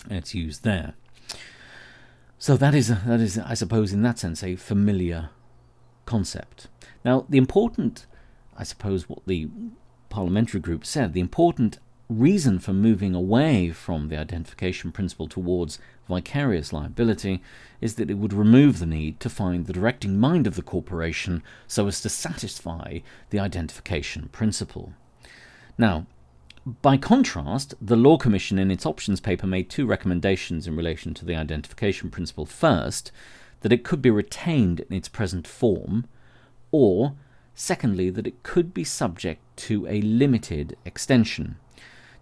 it's 0.09 0.33
used 0.33 0.63
there. 0.63 0.95
So 2.39 2.57
that 2.57 2.73
is, 2.73 2.87
that 2.87 3.19
is, 3.19 3.37
I 3.37 3.53
suppose, 3.53 3.93
in 3.93 4.01
that 4.01 4.17
sense, 4.17 4.43
a 4.43 4.55
familiar 4.55 5.29
concept. 6.07 6.69
Now, 7.05 7.27
the 7.29 7.37
important, 7.37 8.07
I 8.57 8.63
suppose, 8.63 9.07
what 9.07 9.19
the 9.27 9.47
parliamentary 10.09 10.59
group 10.59 10.85
said, 10.85 11.13
the 11.13 11.19
important 11.19 11.79
reason 12.09 12.57
for 12.57 12.73
moving 12.73 13.13
away 13.13 13.69
from 13.69 14.07
the 14.07 14.17
identification 14.17 14.91
principle 14.91 15.27
towards 15.27 15.77
vicarious 16.07 16.71
liability 16.71 17.41
is 17.81 17.95
that 17.95 18.09
it 18.09 18.13
would 18.13 18.31
remove 18.31 18.79
the 18.79 18.85
need 18.85 19.19
to 19.19 19.29
find 19.29 19.65
the 19.65 19.73
directing 19.73 20.17
mind 20.17 20.47
of 20.47 20.55
the 20.55 20.61
corporation 20.61 21.43
so 21.67 21.87
as 21.87 21.99
to 21.99 22.07
satisfy 22.07 22.99
the 23.29 23.39
identification 23.39 24.29
principle. 24.29 24.93
Now, 25.77 26.05
by 26.81 26.97
contrast, 26.97 27.75
the 27.81 27.95
Law 27.95 28.17
Commission 28.17 28.57
in 28.57 28.71
its 28.71 28.85
options 28.85 29.19
paper 29.19 29.47
made 29.47 29.69
two 29.69 29.85
recommendations 29.85 30.67
in 30.67 30.75
relation 30.75 31.13
to 31.15 31.25
the 31.25 31.35
identification 31.35 32.09
principle. 32.09 32.45
First, 32.45 33.11
that 33.61 33.73
it 33.73 33.83
could 33.83 34.01
be 34.01 34.09
retained 34.09 34.81
in 34.81 34.95
its 34.95 35.07
present 35.07 35.47
form, 35.47 36.05
or 36.71 37.15
Secondly, 37.59 38.11
that 38.11 38.27
it 38.27 38.43
could 38.43 38.71
be 38.71 38.83
subject 38.83 39.41
to 39.57 39.87
a 39.87 39.99
limited 40.01 40.77
extension. 40.85 41.55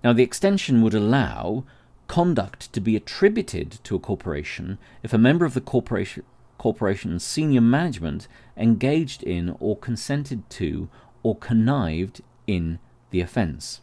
Now, 0.02 0.14
the 0.14 0.24
extension 0.24 0.82
would 0.82 0.94
allow 0.94 1.66
conduct 2.08 2.72
to 2.72 2.80
be 2.80 2.96
attributed 2.96 3.80
to 3.84 3.98
a 3.98 4.00
corporation 4.00 4.78
if 5.04 5.14
a 5.14 5.18
member 5.18 5.44
of 5.44 5.54
the 5.54 5.60
corporation, 5.60 6.24
corporation's 6.58 7.26
senior 7.26 7.60
management 7.60 8.30
engaged 8.56 9.24
in 9.24 9.58
or 9.60 9.78
consented 9.78 10.50
to 10.52 10.88
or 11.22 11.36
connived 11.36 12.22
in 12.48 12.80
the 13.10 13.20
offence. 13.20 13.82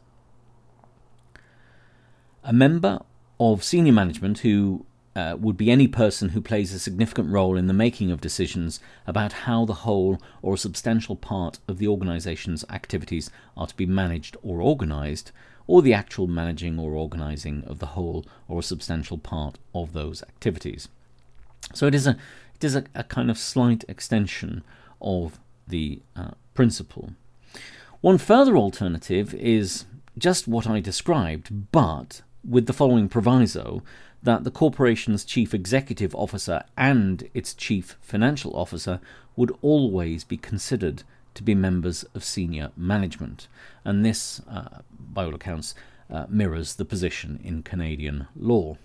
A 2.43 2.55
member 2.55 3.01
of 3.39 3.63
senior 3.63 3.93
management 3.93 4.39
who 4.39 4.87
uh, 5.15 5.37
would 5.39 5.57
be 5.57 5.71
any 5.71 5.87
person 5.87 6.31
who 6.31 6.41
plays 6.41 6.73
a 6.73 6.79
significant 6.79 7.29
role 7.29 7.57
in 7.57 7.67
the 7.67 7.75
making 7.75 8.11
of 8.11 8.21
decisions 8.21 8.81
about 9.07 9.33
how 9.33 9.65
the 9.65 9.75
whole 9.85 10.21
or 10.41 10.55
a 10.55 10.59
substantial 10.59 11.17
part 11.17 11.59
of 11.69 11.79
the 11.79 11.89
organization's 11.89 12.65
activities 12.71 13.31
are 13.57 13.67
to 13.67 13.77
be 13.77 13.87
managed 13.87 14.37
or 14.43 14.61
organized, 14.61 15.31
or 15.67 15.83
the 15.83 15.95
actual 15.95 16.27
managing 16.27 16.79
or 16.79 16.93
organizing 16.93 17.63
of 17.65 17.79
the 17.79 17.87
whole 17.87 18.25
or 18.49 18.61
a 18.61 18.63
substantial 18.63 19.19
part 19.19 19.59
of 19.75 19.93
those 19.93 20.23
activities. 20.23 20.89
So 21.75 21.87
it 21.87 21.95
is 21.95 22.07
a 22.07 22.17
it 22.55 22.65
is 22.65 22.77
a, 22.77 22.85
a 22.95 23.05
kind 23.05 23.31
of 23.31 23.39
slight 23.39 23.85
extension 23.89 24.63
of 25.01 25.39
the 25.67 26.01
uh, 26.17 26.33
principle. 26.55 27.11
One 28.01 28.19
further 28.19 28.57
alternative 28.57 29.35
is 29.35 29.85
just 30.19 30.49
what 30.49 30.69
I 30.69 30.81
described, 30.81 31.71
but 31.73 32.23
with 32.45 32.67
the 32.67 32.73
following 32.73 33.09
proviso 33.09 33.83
that 34.23 34.45
the 34.45 34.51
corporation's 34.51 35.25
chief 35.25 35.53
executive 35.53 36.15
officer 36.15 36.63
and 36.77 37.29
its 37.35 37.55
chief 37.55 37.97
financial 38.01 38.55
officer 38.57 39.01
would 39.37 39.53
always 39.63 40.25
be 40.25 40.37
considered 40.37 41.03
to 41.35 41.43
be 41.43 41.55
members 41.55 42.05
of 42.15 42.23
senior 42.23 42.71
management. 42.77 43.49
And 43.85 44.05
this, 44.05 44.41
uh, 44.49 44.81
by 44.99 45.25
all 45.25 45.35
accounts, 45.35 45.75
uh, 46.11 46.27
mirrors 46.29 46.77
the 46.77 46.85
position 46.85 47.41
in 47.43 47.63
Canadian 47.63 48.27
law. 48.37 48.77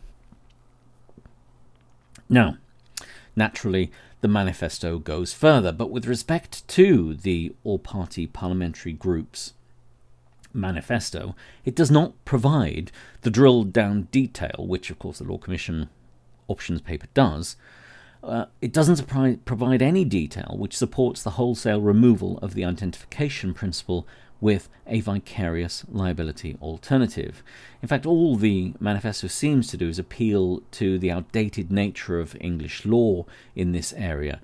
Now, 2.30 2.58
naturally, 3.36 3.92
the 4.22 4.28
manifesto 4.28 4.98
goes 4.98 5.34
further. 5.34 5.72
But 5.72 5.92
with 5.92 6.08
respect 6.08 6.68
to 6.70 7.14
the 7.14 7.54
all 7.64 7.80
party 7.80 8.28
parliamentary 8.28 8.94
group's 8.94 9.54
manifesto, 10.54 11.36
it 11.66 11.76
does 11.76 11.92
not 11.92 12.14
provide 12.26 12.92
the 13.22 13.30
drilled 13.30 13.74
down 13.74 14.04
detail, 14.12 14.66
which, 14.68 14.90
of 14.90 15.00
course, 15.00 15.20
the 15.20 15.24
Law 15.24 15.38
Commission 15.38 15.90
options 16.48 16.82
paper 16.82 17.08
does. 17.14 17.56
Uh, 18.24 18.46
it 18.62 18.74
doesn't 18.74 19.06
provide 19.46 19.82
any 19.82 20.04
detail 20.04 20.56
which 20.58 20.76
supports 20.76 21.22
the 21.22 21.32
wholesale 21.32 21.82
removal 21.82 22.40
of 22.40 22.56
the 22.56 22.66
identification 22.66 23.54
principle 23.54 24.08
with 24.40 24.70
a 24.86 25.02
vicarious 25.02 25.84
liability 25.90 26.58
alternative. 26.62 27.44
In 27.82 27.88
fact, 27.88 28.06
all 28.06 28.36
the 28.36 28.74
manifesto 28.80 29.28
seems 29.28 29.68
to 29.68 29.78
do 29.78 29.88
is 29.88 30.00
appeal 30.00 30.62
to 30.72 31.00
the 31.00 31.12
outdated 31.12 31.72
nature 31.72 32.20
of 32.20 32.36
English 32.40 32.86
law 32.86 33.26
in 33.56 33.72
this 33.72 33.94
area 33.94 34.40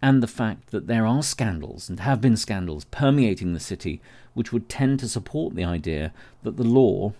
and 0.00 0.22
the 0.22 0.28
fact 0.28 0.70
that 0.70 0.86
there 0.86 1.06
are 1.06 1.22
scandals 1.22 1.88
and 1.88 2.00
have 2.00 2.20
been 2.20 2.36
scandals 2.36 2.84
permeating 2.86 3.52
the 3.52 3.60
city 3.60 4.00
which 4.34 4.52
would 4.52 4.68
tend 4.68 5.00
to 5.00 5.08
support 5.08 5.54
the 5.54 5.64
idea 5.64 6.12
that 6.42 6.56
the 6.56 6.64
law 6.64 7.12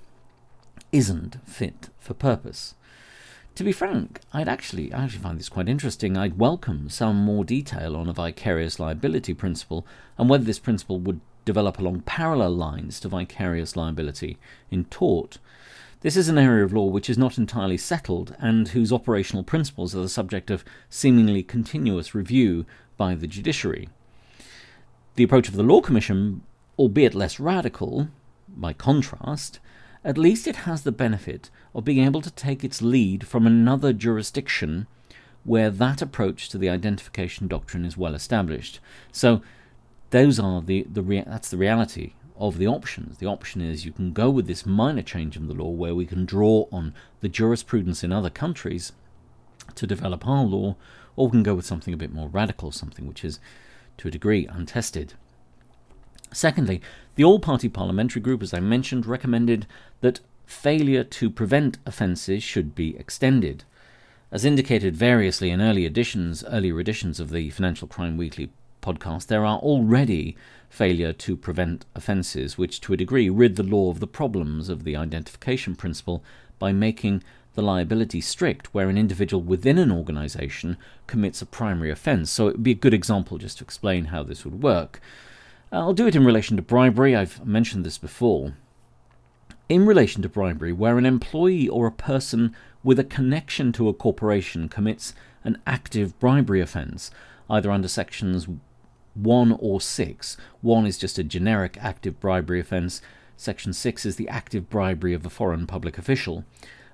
isn't 0.92 1.38
fit 1.44 1.88
for 1.98 2.14
purpose. 2.14 2.74
To 3.56 3.64
be 3.64 3.72
frank, 3.72 4.20
I'd 4.32 4.48
actually 4.48 4.92
I 4.92 5.02
actually 5.02 5.22
find 5.22 5.38
this 5.38 5.48
quite 5.48 5.68
interesting. 5.68 6.16
I'd 6.16 6.38
welcome 6.38 6.88
some 6.88 7.16
more 7.16 7.44
detail 7.44 7.96
on 7.96 8.08
a 8.08 8.12
vicarious 8.12 8.78
liability 8.78 9.34
principle 9.34 9.84
and 10.16 10.30
whether 10.30 10.44
this 10.44 10.60
principle 10.60 11.00
would 11.00 11.20
develop 11.44 11.78
along 11.78 12.02
parallel 12.02 12.54
lines 12.54 13.00
to 13.00 13.08
vicarious 13.08 13.74
liability 13.74 14.38
in 14.70 14.84
tort. 14.84 15.38
This 16.00 16.16
is 16.16 16.28
an 16.28 16.38
area 16.38 16.64
of 16.64 16.72
law 16.72 16.86
which 16.86 17.10
is 17.10 17.18
not 17.18 17.38
entirely 17.38 17.76
settled 17.76 18.36
and 18.38 18.68
whose 18.68 18.92
operational 18.92 19.42
principles 19.42 19.96
are 19.96 20.02
the 20.02 20.08
subject 20.08 20.48
of 20.48 20.64
seemingly 20.88 21.42
continuous 21.42 22.14
review 22.14 22.66
by 22.96 23.16
the 23.16 23.26
judiciary. 23.26 23.88
The 25.16 25.24
approach 25.24 25.48
of 25.48 25.56
the 25.56 25.64
Law 25.64 25.80
Commission, 25.80 26.42
albeit 26.78 27.16
less 27.16 27.40
radical, 27.40 28.08
by 28.46 28.72
contrast, 28.74 29.58
at 30.04 30.16
least 30.16 30.46
it 30.46 30.56
has 30.56 30.82
the 30.82 30.92
benefit 30.92 31.50
of 31.74 31.84
being 31.84 32.04
able 32.04 32.22
to 32.22 32.30
take 32.30 32.62
its 32.62 32.80
lead 32.80 33.26
from 33.26 33.44
another 33.44 33.92
jurisdiction 33.92 34.86
where 35.42 35.68
that 35.68 36.00
approach 36.00 36.48
to 36.50 36.58
the 36.58 36.68
identification 36.68 37.48
doctrine 37.48 37.84
is 37.84 37.96
well 37.96 38.14
established. 38.14 38.78
So 39.10 39.42
those 40.10 40.38
are 40.38 40.62
the, 40.62 40.86
the 40.88 41.02
rea- 41.02 41.24
that's 41.26 41.50
the 41.50 41.56
reality 41.56 42.12
of 42.38 42.58
the 42.58 42.66
options. 42.66 43.18
The 43.18 43.26
option 43.26 43.60
is 43.60 43.84
you 43.84 43.92
can 43.92 44.12
go 44.12 44.30
with 44.30 44.46
this 44.46 44.64
minor 44.64 45.02
change 45.02 45.36
in 45.36 45.48
the 45.48 45.54
law 45.54 45.70
where 45.70 45.94
we 45.94 46.06
can 46.06 46.24
draw 46.24 46.66
on 46.72 46.94
the 47.20 47.28
jurisprudence 47.28 48.02
in 48.04 48.12
other 48.12 48.30
countries 48.30 48.92
to 49.74 49.86
develop 49.86 50.26
our 50.26 50.44
law, 50.44 50.76
or 51.16 51.26
we 51.26 51.32
can 51.32 51.42
go 51.42 51.54
with 51.54 51.66
something 51.66 51.92
a 51.92 51.98
bit 51.98 52.12
more 52.12 52.28
radical, 52.28 52.72
something 52.72 53.06
which 53.06 53.24
is 53.24 53.40
to 53.98 54.08
a 54.08 54.10
degree 54.10 54.46
untested. 54.46 55.14
Secondly, 56.32 56.80
the 57.16 57.24
All 57.24 57.40
Party 57.40 57.68
Parliamentary 57.68 58.20
Group, 58.20 58.42
as 58.42 58.54
I 58.54 58.60
mentioned, 58.60 59.06
recommended 59.06 59.66
that 60.00 60.20
failure 60.46 61.04
to 61.04 61.30
prevent 61.30 61.78
offences 61.86 62.42
should 62.42 62.74
be 62.74 62.96
extended. 62.96 63.64
As 64.30 64.44
indicated 64.44 64.94
variously 64.94 65.50
in 65.50 65.60
early 65.60 65.86
editions, 65.86 66.44
earlier 66.48 66.78
editions 66.78 67.18
of 67.18 67.30
the 67.30 67.50
Financial 67.50 67.88
Crime 67.88 68.16
Weekly 68.16 68.50
podcast, 68.88 69.26
there 69.26 69.44
are 69.44 69.58
already 69.58 70.36
failure 70.70 71.12
to 71.12 71.36
prevent 71.36 71.84
offences 71.94 72.56
which, 72.56 72.80
to 72.80 72.92
a 72.92 72.96
degree, 72.96 73.28
rid 73.28 73.56
the 73.56 73.62
law 73.62 73.90
of 73.90 74.00
the 74.00 74.06
problems 74.06 74.68
of 74.68 74.84
the 74.84 74.96
identification 74.96 75.74
principle 75.74 76.22
by 76.58 76.72
making 76.72 77.22
the 77.54 77.62
liability 77.62 78.20
strict 78.20 78.72
where 78.72 78.88
an 78.88 78.96
individual 78.96 79.42
within 79.42 79.78
an 79.78 79.90
organisation 79.90 80.76
commits 81.06 81.42
a 81.42 81.46
primary 81.46 81.90
offence. 81.90 82.30
So 82.30 82.48
it 82.48 82.52
would 82.52 82.62
be 82.62 82.70
a 82.70 82.74
good 82.74 82.94
example 82.94 83.36
just 83.38 83.58
to 83.58 83.64
explain 83.64 84.06
how 84.06 84.22
this 84.22 84.44
would 84.44 84.62
work. 84.62 85.00
I'll 85.70 85.92
do 85.92 86.06
it 86.06 86.16
in 86.16 86.24
relation 86.24 86.56
to 86.56 86.62
bribery, 86.62 87.14
I've 87.14 87.44
mentioned 87.46 87.84
this 87.84 87.98
before. 87.98 88.54
In 89.68 89.84
relation 89.84 90.22
to 90.22 90.28
bribery, 90.28 90.72
where 90.72 90.96
an 90.96 91.04
employee 91.04 91.68
or 91.68 91.86
a 91.86 91.92
person 91.92 92.54
with 92.82 92.98
a 92.98 93.04
connection 93.04 93.72
to 93.72 93.88
a 93.88 93.92
corporation 93.92 94.68
commits 94.68 95.12
an 95.44 95.60
active 95.66 96.18
bribery 96.18 96.60
offence, 96.60 97.10
either 97.50 97.70
under 97.70 97.88
sections 97.88 98.46
1 99.22 99.56
or 99.58 99.80
6. 99.80 100.36
1 100.60 100.86
is 100.86 100.98
just 100.98 101.18
a 101.18 101.24
generic 101.24 101.76
active 101.80 102.20
bribery 102.20 102.60
offence. 102.60 103.02
Section 103.36 103.72
6 103.72 104.06
is 104.06 104.16
the 104.16 104.28
active 104.28 104.68
bribery 104.70 105.14
of 105.14 105.24
a 105.24 105.30
foreign 105.30 105.66
public 105.66 105.98
official 105.98 106.44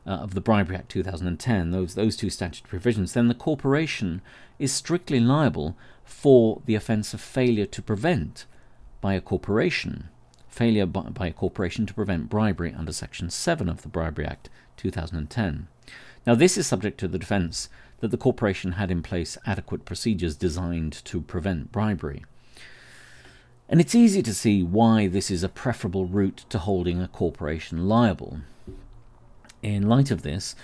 uh, 0.06 0.10
of 0.10 0.34
the 0.34 0.40
Bribery 0.40 0.76
Act 0.76 0.90
2010, 0.90 1.70
those, 1.70 1.94
those 1.94 2.16
two 2.16 2.30
statutory 2.30 2.68
provisions. 2.68 3.12
Then 3.12 3.28
the 3.28 3.34
corporation 3.34 4.20
is 4.58 4.72
strictly 4.72 5.20
liable 5.20 5.76
for 6.04 6.60
the 6.66 6.74
offence 6.74 7.14
of 7.14 7.20
failure 7.20 7.66
to 7.66 7.82
prevent 7.82 8.44
by 9.00 9.14
a 9.14 9.20
corporation. 9.20 10.08
Failure 10.48 10.86
by, 10.86 11.02
by 11.02 11.26
a 11.28 11.32
corporation 11.32 11.86
to 11.86 11.94
prevent 11.94 12.28
bribery 12.28 12.74
under 12.76 12.92
Section 12.92 13.30
7 13.30 13.68
of 13.68 13.82
the 13.82 13.88
Bribery 13.88 14.26
Act 14.26 14.50
2010. 14.76 15.68
Now, 16.26 16.34
this 16.34 16.56
is 16.56 16.66
subject 16.66 16.98
to 17.00 17.08
the 17.08 17.18
defence 17.18 17.68
that 18.04 18.10
the 18.10 18.18
corporation 18.18 18.72
had 18.72 18.90
in 18.90 19.02
place 19.02 19.38
adequate 19.46 19.86
procedures 19.86 20.36
designed 20.36 20.92
to 21.06 21.22
prevent 21.22 21.72
bribery. 21.72 22.22
And 23.66 23.80
it's 23.80 23.94
easy 23.94 24.22
to 24.22 24.34
see 24.34 24.62
why 24.62 25.06
this 25.06 25.30
is 25.30 25.42
a 25.42 25.48
preferable 25.48 26.04
route 26.04 26.44
to 26.50 26.58
holding 26.58 27.00
a 27.00 27.08
corporation 27.08 27.88
liable. 27.88 28.40
In 29.62 29.88
light 29.88 30.10
of 30.10 30.20
this, 30.20 30.54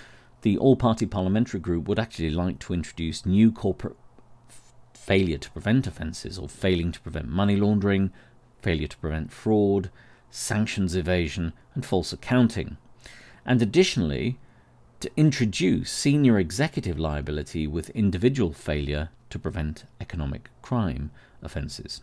the 0.43 0.55
All 0.55 0.75
Party 0.75 1.07
Parliamentary 1.07 1.59
Group 1.59 1.87
would 1.87 1.97
actually 1.97 2.29
like 2.29 2.59
to 2.59 2.75
introduce 2.75 3.25
new 3.25 3.51
corporate 3.51 3.97
failure 4.93 5.39
to 5.39 5.49
prevent 5.49 5.87
offences 5.87 6.37
or 6.37 6.47
failing 6.47 6.91
to 6.91 7.01
prevent 7.01 7.27
money 7.27 7.55
laundering, 7.55 8.11
failure 8.61 8.87
to 8.87 8.97
prevent 8.97 9.33
fraud, 9.33 9.89
sanctions 10.29 10.95
evasion, 10.95 11.53
and 11.73 11.87
false 11.87 12.13
accounting. 12.13 12.77
And 13.47 13.63
additionally, 13.63 14.37
to 15.01 15.11
introduce 15.17 15.91
senior 15.91 16.37
executive 16.37 16.99
liability 16.99 17.67
with 17.67 17.89
individual 17.91 18.53
failure 18.53 19.09
to 19.29 19.39
prevent 19.39 19.85
economic 19.99 20.49
crime 20.61 21.11
offences. 21.41 22.01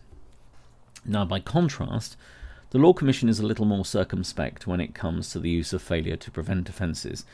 Now, 1.05 1.25
by 1.25 1.39
contrast, 1.39 2.17
the 2.71 2.77
Law 2.77 2.93
Commission 2.93 3.29
is 3.29 3.39
a 3.39 3.45
little 3.45 3.65
more 3.65 3.85
circumspect 3.85 4.67
when 4.67 4.81
it 4.81 4.93
comes 4.93 5.31
to 5.31 5.39
the 5.39 5.49
use 5.49 5.73
of 5.73 5.81
failure 5.81 6.17
to 6.17 6.31
prevent 6.31 6.69
offences. 6.69 7.25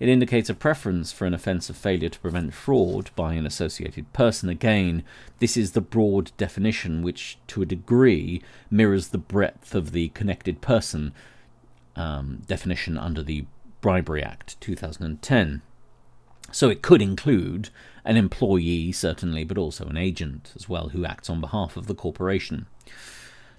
It 0.00 0.08
indicates 0.08 0.50
a 0.50 0.54
preference 0.54 1.12
for 1.12 1.26
an 1.26 1.34
offence 1.34 1.70
of 1.70 1.76
failure 1.76 2.08
to 2.08 2.18
prevent 2.18 2.54
fraud 2.54 3.10
by 3.14 3.34
an 3.34 3.46
associated 3.46 4.12
person. 4.12 4.48
Again, 4.48 5.04
this 5.38 5.56
is 5.56 5.72
the 5.72 5.80
broad 5.80 6.32
definition 6.36 7.02
which, 7.02 7.38
to 7.48 7.62
a 7.62 7.66
degree, 7.66 8.42
mirrors 8.70 9.08
the 9.08 9.18
breadth 9.18 9.74
of 9.74 9.92
the 9.92 10.08
connected 10.08 10.60
person 10.60 11.12
um, 11.94 12.42
definition 12.46 12.96
under 12.96 13.22
the 13.22 13.44
Bribery 13.82 14.22
Act 14.22 14.58
2010. 14.62 15.60
So 16.50 16.70
it 16.70 16.80
could 16.80 17.02
include 17.02 17.68
an 18.04 18.16
employee, 18.16 18.92
certainly, 18.92 19.44
but 19.44 19.58
also 19.58 19.86
an 19.86 19.96
agent 19.98 20.52
as 20.56 20.68
well 20.68 20.88
who 20.88 21.04
acts 21.04 21.28
on 21.28 21.40
behalf 21.40 21.76
of 21.76 21.86
the 21.86 21.94
corporation. 21.94 22.66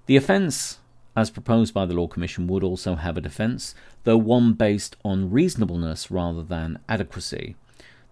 The 0.08 0.16
offence, 0.16 0.80
as 1.16 1.30
proposed 1.30 1.74
by 1.74 1.86
the 1.86 1.94
Law 1.94 2.08
Commission, 2.08 2.48
would 2.48 2.64
also 2.64 2.96
have 2.96 3.18
a 3.18 3.22
defence, 3.22 3.76
though 4.04 4.18
one 4.18 4.54
based 4.54 4.96
on 5.06 5.30
reasonableness 5.30 6.10
rather 6.10 6.42
than 6.42 6.80
adequacy. 6.90 7.56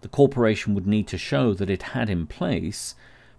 The 0.02 0.08
corporation 0.08 0.74
would 0.76 0.88
need 0.88 1.08
to 1.08 1.18
show 1.18 1.54
that 1.54 1.70
it 1.70 1.84
had 1.84 2.10
in 2.10 2.28
place 2.28 2.96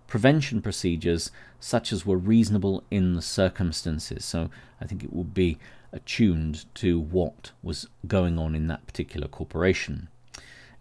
prevention 0.07 0.61
procedures 0.61 1.31
such 1.59 1.93
as 1.93 2.05
were 2.05 2.19
reasonable 2.19 2.85
in 2.91 3.15
the 3.15 3.23
circumstances. 3.23 4.25
So 4.25 4.51
I 4.81 4.85
think 4.85 5.03
it 5.03 5.13
would 5.13 5.33
be 5.33 5.59
attuned 5.93 6.65
to 6.75 6.99
what 6.99 7.53
was 7.63 7.89
going 8.07 8.39
on 8.39 8.55
in 8.55 8.67
that 8.69 8.87
particular 8.87 9.29
corporation. 9.29 10.09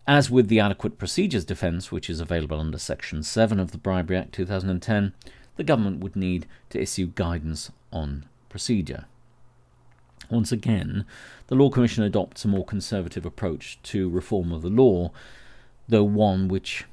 As 0.08 0.32
with 0.32 0.48
the 0.48 0.60
adequate 0.60 0.98
procedures 0.98 1.46
defence, 1.46 1.92
which 1.92 2.10
is 2.10 2.20
available 2.20 2.60
under 2.60 2.78
Section 2.78 3.24
7 3.24 3.60
of 3.60 3.72
the 3.72 3.78
Bribery 3.78 4.18
Act 4.18 4.34
2010, 4.34 5.14
the 5.58 5.64
government 5.64 6.00
would 6.00 6.16
need 6.16 6.48
to 6.70 6.82
issue 6.82 7.12
guidance 7.14 7.72
on 7.92 8.26
procedure. 8.50 9.06
Once 10.30 10.52
again, 10.52 11.06
the 11.48 11.56
Law 11.56 11.70
Commission 11.70 12.04
adopts 12.04 12.46
a 12.46 12.48
more 12.48 12.66
conservative 12.66 13.26
approach 13.26 13.78
to 13.84 14.10
reform 14.10 14.52
of 14.52 14.62
the 14.62 14.70
law, 14.70 15.12
though 15.88 16.04
one 16.04 16.48
which 16.48 16.86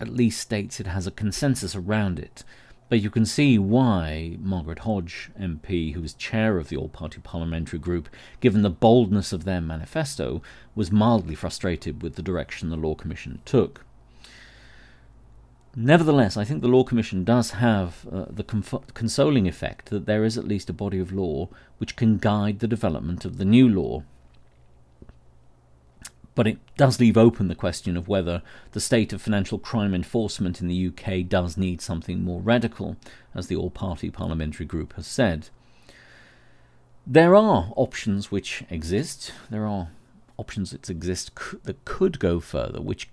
at 0.00 0.08
least 0.08 0.40
states 0.40 0.80
it 0.80 0.86
has 0.86 1.06
a 1.06 1.10
consensus 1.10 1.74
around 1.74 2.18
it 2.18 2.42
but 2.88 3.00
you 3.00 3.10
can 3.10 3.26
see 3.26 3.58
why 3.58 4.36
Margaret 4.40 4.80
Hodge, 4.80 5.30
MP, 5.40 5.94
who 5.94 6.00
was 6.00 6.14
chair 6.14 6.58
of 6.58 6.68
the 6.68 6.76
All 6.76 6.88
Party 6.88 7.20
Parliamentary 7.20 7.78
Group, 7.78 8.08
given 8.40 8.62
the 8.62 8.70
boldness 8.70 9.32
of 9.32 9.44
their 9.44 9.60
manifesto, 9.60 10.40
was 10.74 10.92
mildly 10.92 11.34
frustrated 11.34 12.02
with 12.02 12.14
the 12.14 12.22
direction 12.22 12.70
the 12.70 12.76
Law 12.76 12.94
Commission 12.94 13.40
took. 13.44 13.84
Nevertheless, 15.78 16.38
I 16.38 16.44
think 16.44 16.62
the 16.62 16.68
Law 16.68 16.84
Commission 16.84 17.22
does 17.22 17.50
have 17.50 18.06
uh, 18.10 18.26
the 18.30 18.44
consoling 18.94 19.46
effect 19.46 19.90
that 19.90 20.06
there 20.06 20.24
is 20.24 20.38
at 20.38 20.48
least 20.48 20.70
a 20.70 20.72
body 20.72 20.98
of 20.98 21.12
law 21.12 21.48
which 21.76 21.96
can 21.96 22.16
guide 22.16 22.60
the 22.60 22.68
development 22.68 23.26
of 23.26 23.36
the 23.36 23.44
new 23.44 23.68
law. 23.68 24.02
But 26.36 26.46
it 26.46 26.58
does 26.76 27.00
leave 27.00 27.16
open 27.16 27.48
the 27.48 27.56
question 27.56 27.96
of 27.96 28.06
whether 28.06 28.42
the 28.72 28.80
state 28.80 29.12
of 29.12 29.22
financial 29.22 29.58
crime 29.58 29.94
enforcement 29.94 30.60
in 30.60 30.68
the 30.68 30.88
UK 30.88 31.28
does 31.28 31.56
need 31.56 31.80
something 31.80 32.22
more 32.22 32.40
radical, 32.40 32.96
as 33.34 33.48
the 33.48 33.56
all 33.56 33.70
party 33.70 34.10
parliamentary 34.10 34.66
group 34.66 34.92
has 34.92 35.08
said. 35.08 35.48
There 37.06 37.34
are 37.34 37.72
options 37.74 38.30
which 38.30 38.64
exist. 38.68 39.32
There 39.50 39.66
are 39.66 39.88
options 40.36 40.72
that 40.72 40.90
exist 40.90 41.30
that 41.64 41.84
could 41.86 42.18
go 42.18 42.38
further, 42.38 42.82
which 42.82 43.08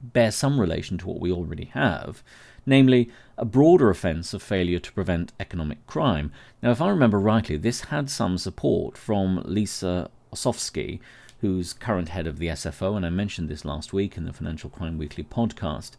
bear 0.00 0.30
some 0.30 0.60
relation 0.60 0.96
to 0.98 1.08
what 1.08 1.20
we 1.20 1.32
already 1.32 1.66
have, 1.74 2.22
namely 2.64 3.10
a 3.36 3.44
broader 3.44 3.90
offence 3.90 4.32
of 4.32 4.42
failure 4.42 4.78
to 4.78 4.92
prevent 4.92 5.32
economic 5.40 5.84
crime. 5.88 6.30
Now, 6.62 6.70
if 6.70 6.80
I 6.80 6.88
remember 6.88 7.18
rightly, 7.18 7.56
this 7.56 7.84
had 7.86 8.08
some 8.08 8.38
support 8.38 8.96
from 8.96 9.42
Lisa 9.44 10.08
Osofsky, 10.32 11.00
who's 11.40 11.72
current 11.72 12.10
head 12.10 12.26
of 12.26 12.38
the 12.38 12.48
SFO, 12.48 12.96
and 12.96 13.04
I 13.04 13.10
mentioned 13.10 13.48
this 13.48 13.64
last 13.64 13.92
week 13.92 14.16
in 14.16 14.24
the 14.24 14.32
Financial 14.32 14.70
Crime 14.70 14.98
Weekly 14.98 15.24
podcast. 15.24 15.92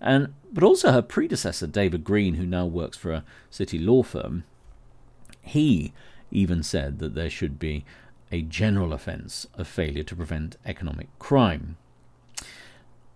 And 0.00 0.32
but 0.52 0.64
also 0.64 0.92
her 0.92 1.02
predecessor, 1.02 1.66
David 1.66 2.04
Green, 2.04 2.34
who 2.34 2.46
now 2.46 2.66
works 2.66 2.96
for 2.96 3.12
a 3.12 3.24
city 3.50 3.78
law 3.78 4.02
firm, 4.02 4.44
he 5.42 5.92
even 6.30 6.62
said 6.62 6.98
that 6.98 7.14
there 7.14 7.30
should 7.30 7.58
be 7.58 7.84
a 8.32 8.42
general 8.42 8.92
offence 8.92 9.46
of 9.54 9.66
failure 9.66 10.04
to 10.04 10.16
prevent 10.16 10.56
economic 10.64 11.08
crime. 11.18 11.76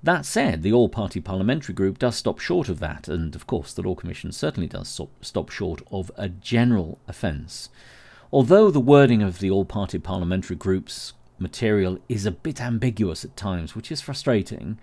That 0.03 0.27
said, 0.27 0.63
the 0.63 0.73
all 0.73 0.91
party 0.91 1.21
parliamentary 1.21 1.75
group 1.75 1.99
does 1.99 2.17
stop 2.17 2.39
short 2.39 2.69
of 2.69 2.79
that, 2.81 3.09
and 3.09 3.35
of 3.35 3.47
course, 3.47 3.73
the 3.73 3.83
Law 3.83 3.95
Commission 3.95 4.33
certainly 4.33 4.67
does 4.67 4.89
stop, 4.89 5.09
stop 5.25 5.49
short 5.49 5.81
of 5.91 6.11
a 6.17 6.29
general 6.29 6.99
offence. 7.09 7.71
Although 8.31 8.71
the 8.71 8.81
wording 8.81 9.23
of 9.23 9.39
the 9.39 9.51
all 9.51 9.65
party 9.65 9.99
parliamentary 9.99 10.57
group's 10.57 11.15
material 11.45 11.99
is 12.09 12.27
a 12.27 12.33
bit 12.33 12.61
ambiguous 12.61 13.25
at 13.25 13.37
times, 13.37 13.77
which 13.77 13.93
is 13.93 14.01
frustrating, 14.01 14.79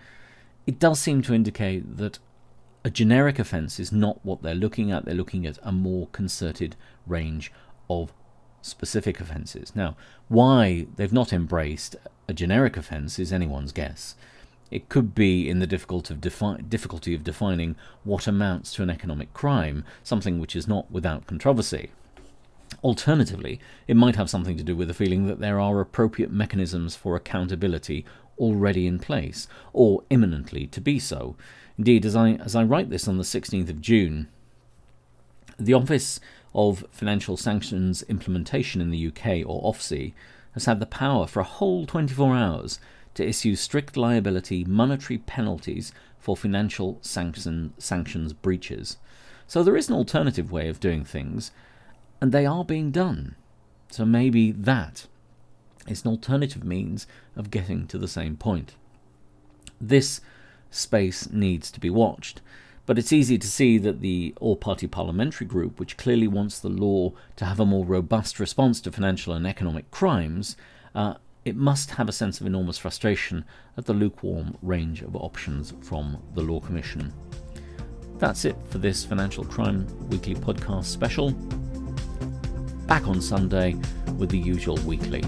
it 0.66 0.80
does 0.80 1.00
seem 1.00 1.22
to 1.24 1.34
indicate 1.34 1.98
that 1.98 2.20
a 2.84 2.90
generic 2.90 3.38
offence 3.38 3.80
is 3.80 3.92
not 3.92 4.24
what 4.24 4.42
they're 4.42 4.56
looking 4.56 4.92
at. 4.92 5.06
They're 5.06 5.14
looking 5.14 5.46
at 5.46 5.60
a 5.62 5.72
more 5.72 6.08
concerted 6.14 6.76
range 7.06 7.52
of 7.90 8.14
specific 8.62 9.20
offences. 9.20 9.76
Now, 9.76 9.96
why 10.30 10.88
they've 10.96 11.12
not 11.12 11.34
embraced 11.34 11.96
a 12.28 12.34
generic 12.34 12.78
offence 12.78 13.20
is 13.20 13.34
anyone's 13.34 13.72
guess. 13.72 14.16
It 14.70 14.88
could 14.88 15.14
be 15.14 15.50
in 15.50 15.60
the 15.60 15.68
difficult 15.68 16.10
of 16.10 16.22
defi- 16.22 16.64
difficulty 16.70 17.14
of 17.14 17.24
defining 17.24 17.76
what 18.04 18.28
amounts 18.28 18.74
to 18.76 18.84
an 18.84 18.90
economic 18.90 19.34
crime, 19.34 19.84
something 20.04 20.40
which 20.40 20.56
is 20.56 20.68
not 20.68 20.90
without 20.90 21.28
controversy. 21.28 21.92
Alternatively, 22.84 23.60
it 23.88 23.96
might 23.96 24.16
have 24.16 24.30
something 24.30 24.58
to 24.58 24.64
do 24.64 24.76
with 24.76 24.88
the 24.88 24.94
feeling 24.94 25.28
that 25.28 25.40
there 25.40 25.60
are 25.60 25.80
appropriate 25.80 26.32
mechanisms 26.32 26.96
for 26.96 27.16
accountability 27.16 28.06
already 28.40 28.88
in 28.88 28.98
place, 28.98 29.48
or 29.72 30.04
imminently 30.10 30.66
to 30.68 30.82
be 30.82 30.98
so. 30.98 31.36
Indeed, 31.78 32.06
as 32.06 32.16
I, 32.16 32.32
as 32.34 32.56
I 32.56 32.64
write 32.64 32.90
this 32.90 33.08
on 33.08 33.18
the 33.18 33.24
16th 33.24 33.70
of 33.70 33.82
June, 33.82 34.30
the 35.60 35.74
Office 35.74 36.20
of 36.56 36.86
Financial 36.92 37.38
Sanctions 37.38 38.04
Implementation 38.04 38.82
in 38.82 38.90
the 38.90 39.08
UK, 39.08 39.46
or 39.46 39.72
OFSI, 39.72 40.14
has 40.54 40.66
had 40.66 40.80
the 40.80 40.86
power 40.86 41.28
for 41.28 41.40
a 41.40 41.46
whole 41.46 41.86
24 41.86 42.36
hours 42.36 42.80
to 43.14 43.28
issue 43.28 43.56
strict 43.56 43.96
liability 43.96 44.64
monetary 44.64 45.20
penalties 45.20 45.94
for 46.20 46.36
financial 46.36 46.98
sanction, 47.02 47.74
sanctions 47.78 48.34
breaches. 48.34 48.98
So 49.48 49.64
there 49.64 49.78
is 49.78 49.90
an 49.90 49.96
alternative 49.96 50.52
way 50.52 50.68
of 50.68 50.80
doing 50.80 51.04
things, 51.04 51.52
and 52.22 52.32
they 52.32 52.46
are 52.46 52.64
being 52.64 52.92
done. 52.92 53.36
So 53.90 54.06
maybe 54.06 54.52
that 54.52 55.08
is 55.88 56.06
an 56.06 56.12
alternative 56.12 56.64
means 56.64 57.08
of 57.36 57.52
getting 57.52 57.88
to 57.88 57.98
the 57.98 58.08
same 58.08 58.38
point. 58.38 58.76
This 59.82 60.22
space 60.70 61.30
needs 61.32 61.72
to 61.72 61.80
be 61.80 61.90
watched, 61.90 62.42
but 62.86 63.00
it's 63.00 63.12
easy 63.12 63.38
to 63.38 63.48
see 63.48 63.78
that 63.80 64.02
the 64.02 64.34
all 64.40 64.56
party 64.56 64.88
parliamentary 64.88 65.48
group, 65.48 65.80
which 65.80 65.98
clearly 65.98 66.28
wants 66.28 66.60
the 66.60 66.70
law 66.70 67.14
to 67.36 67.46
have 67.46 67.60
a 67.60 67.66
more 67.66 67.86
robust 67.86 68.40
response 68.40 68.80
to 68.82 68.92
financial 68.92 69.34
and 69.34 69.48
economic 69.48 69.90
crimes, 69.92 70.56
uh, 70.94 71.16
it 71.44 71.56
must 71.56 71.92
have 71.92 72.08
a 72.08 72.14
sense 72.14 72.40
of 72.40 72.46
enormous 72.46 72.78
frustration 72.78 73.44
at 73.76 73.86
the 73.86 73.94
lukewarm 73.94 74.56
range 74.62 75.02
of 75.02 75.16
options 75.16 75.74
from 75.82 76.22
the 76.36 76.42
Law 76.42 76.60
Commission. 76.60 77.12
That's 78.20 78.46
it 78.46 78.56
for 78.70 78.78
this 78.78 79.04
Financial 79.04 79.44
Crime 79.44 79.88
Weekly 80.10 80.36
podcast 80.36 80.86
special 80.86 81.36
back 82.92 83.08
on 83.08 83.22
Sunday 83.22 83.74
with 84.18 84.30
the 84.30 84.38
usual 84.38 84.76
weekly. 84.80 85.24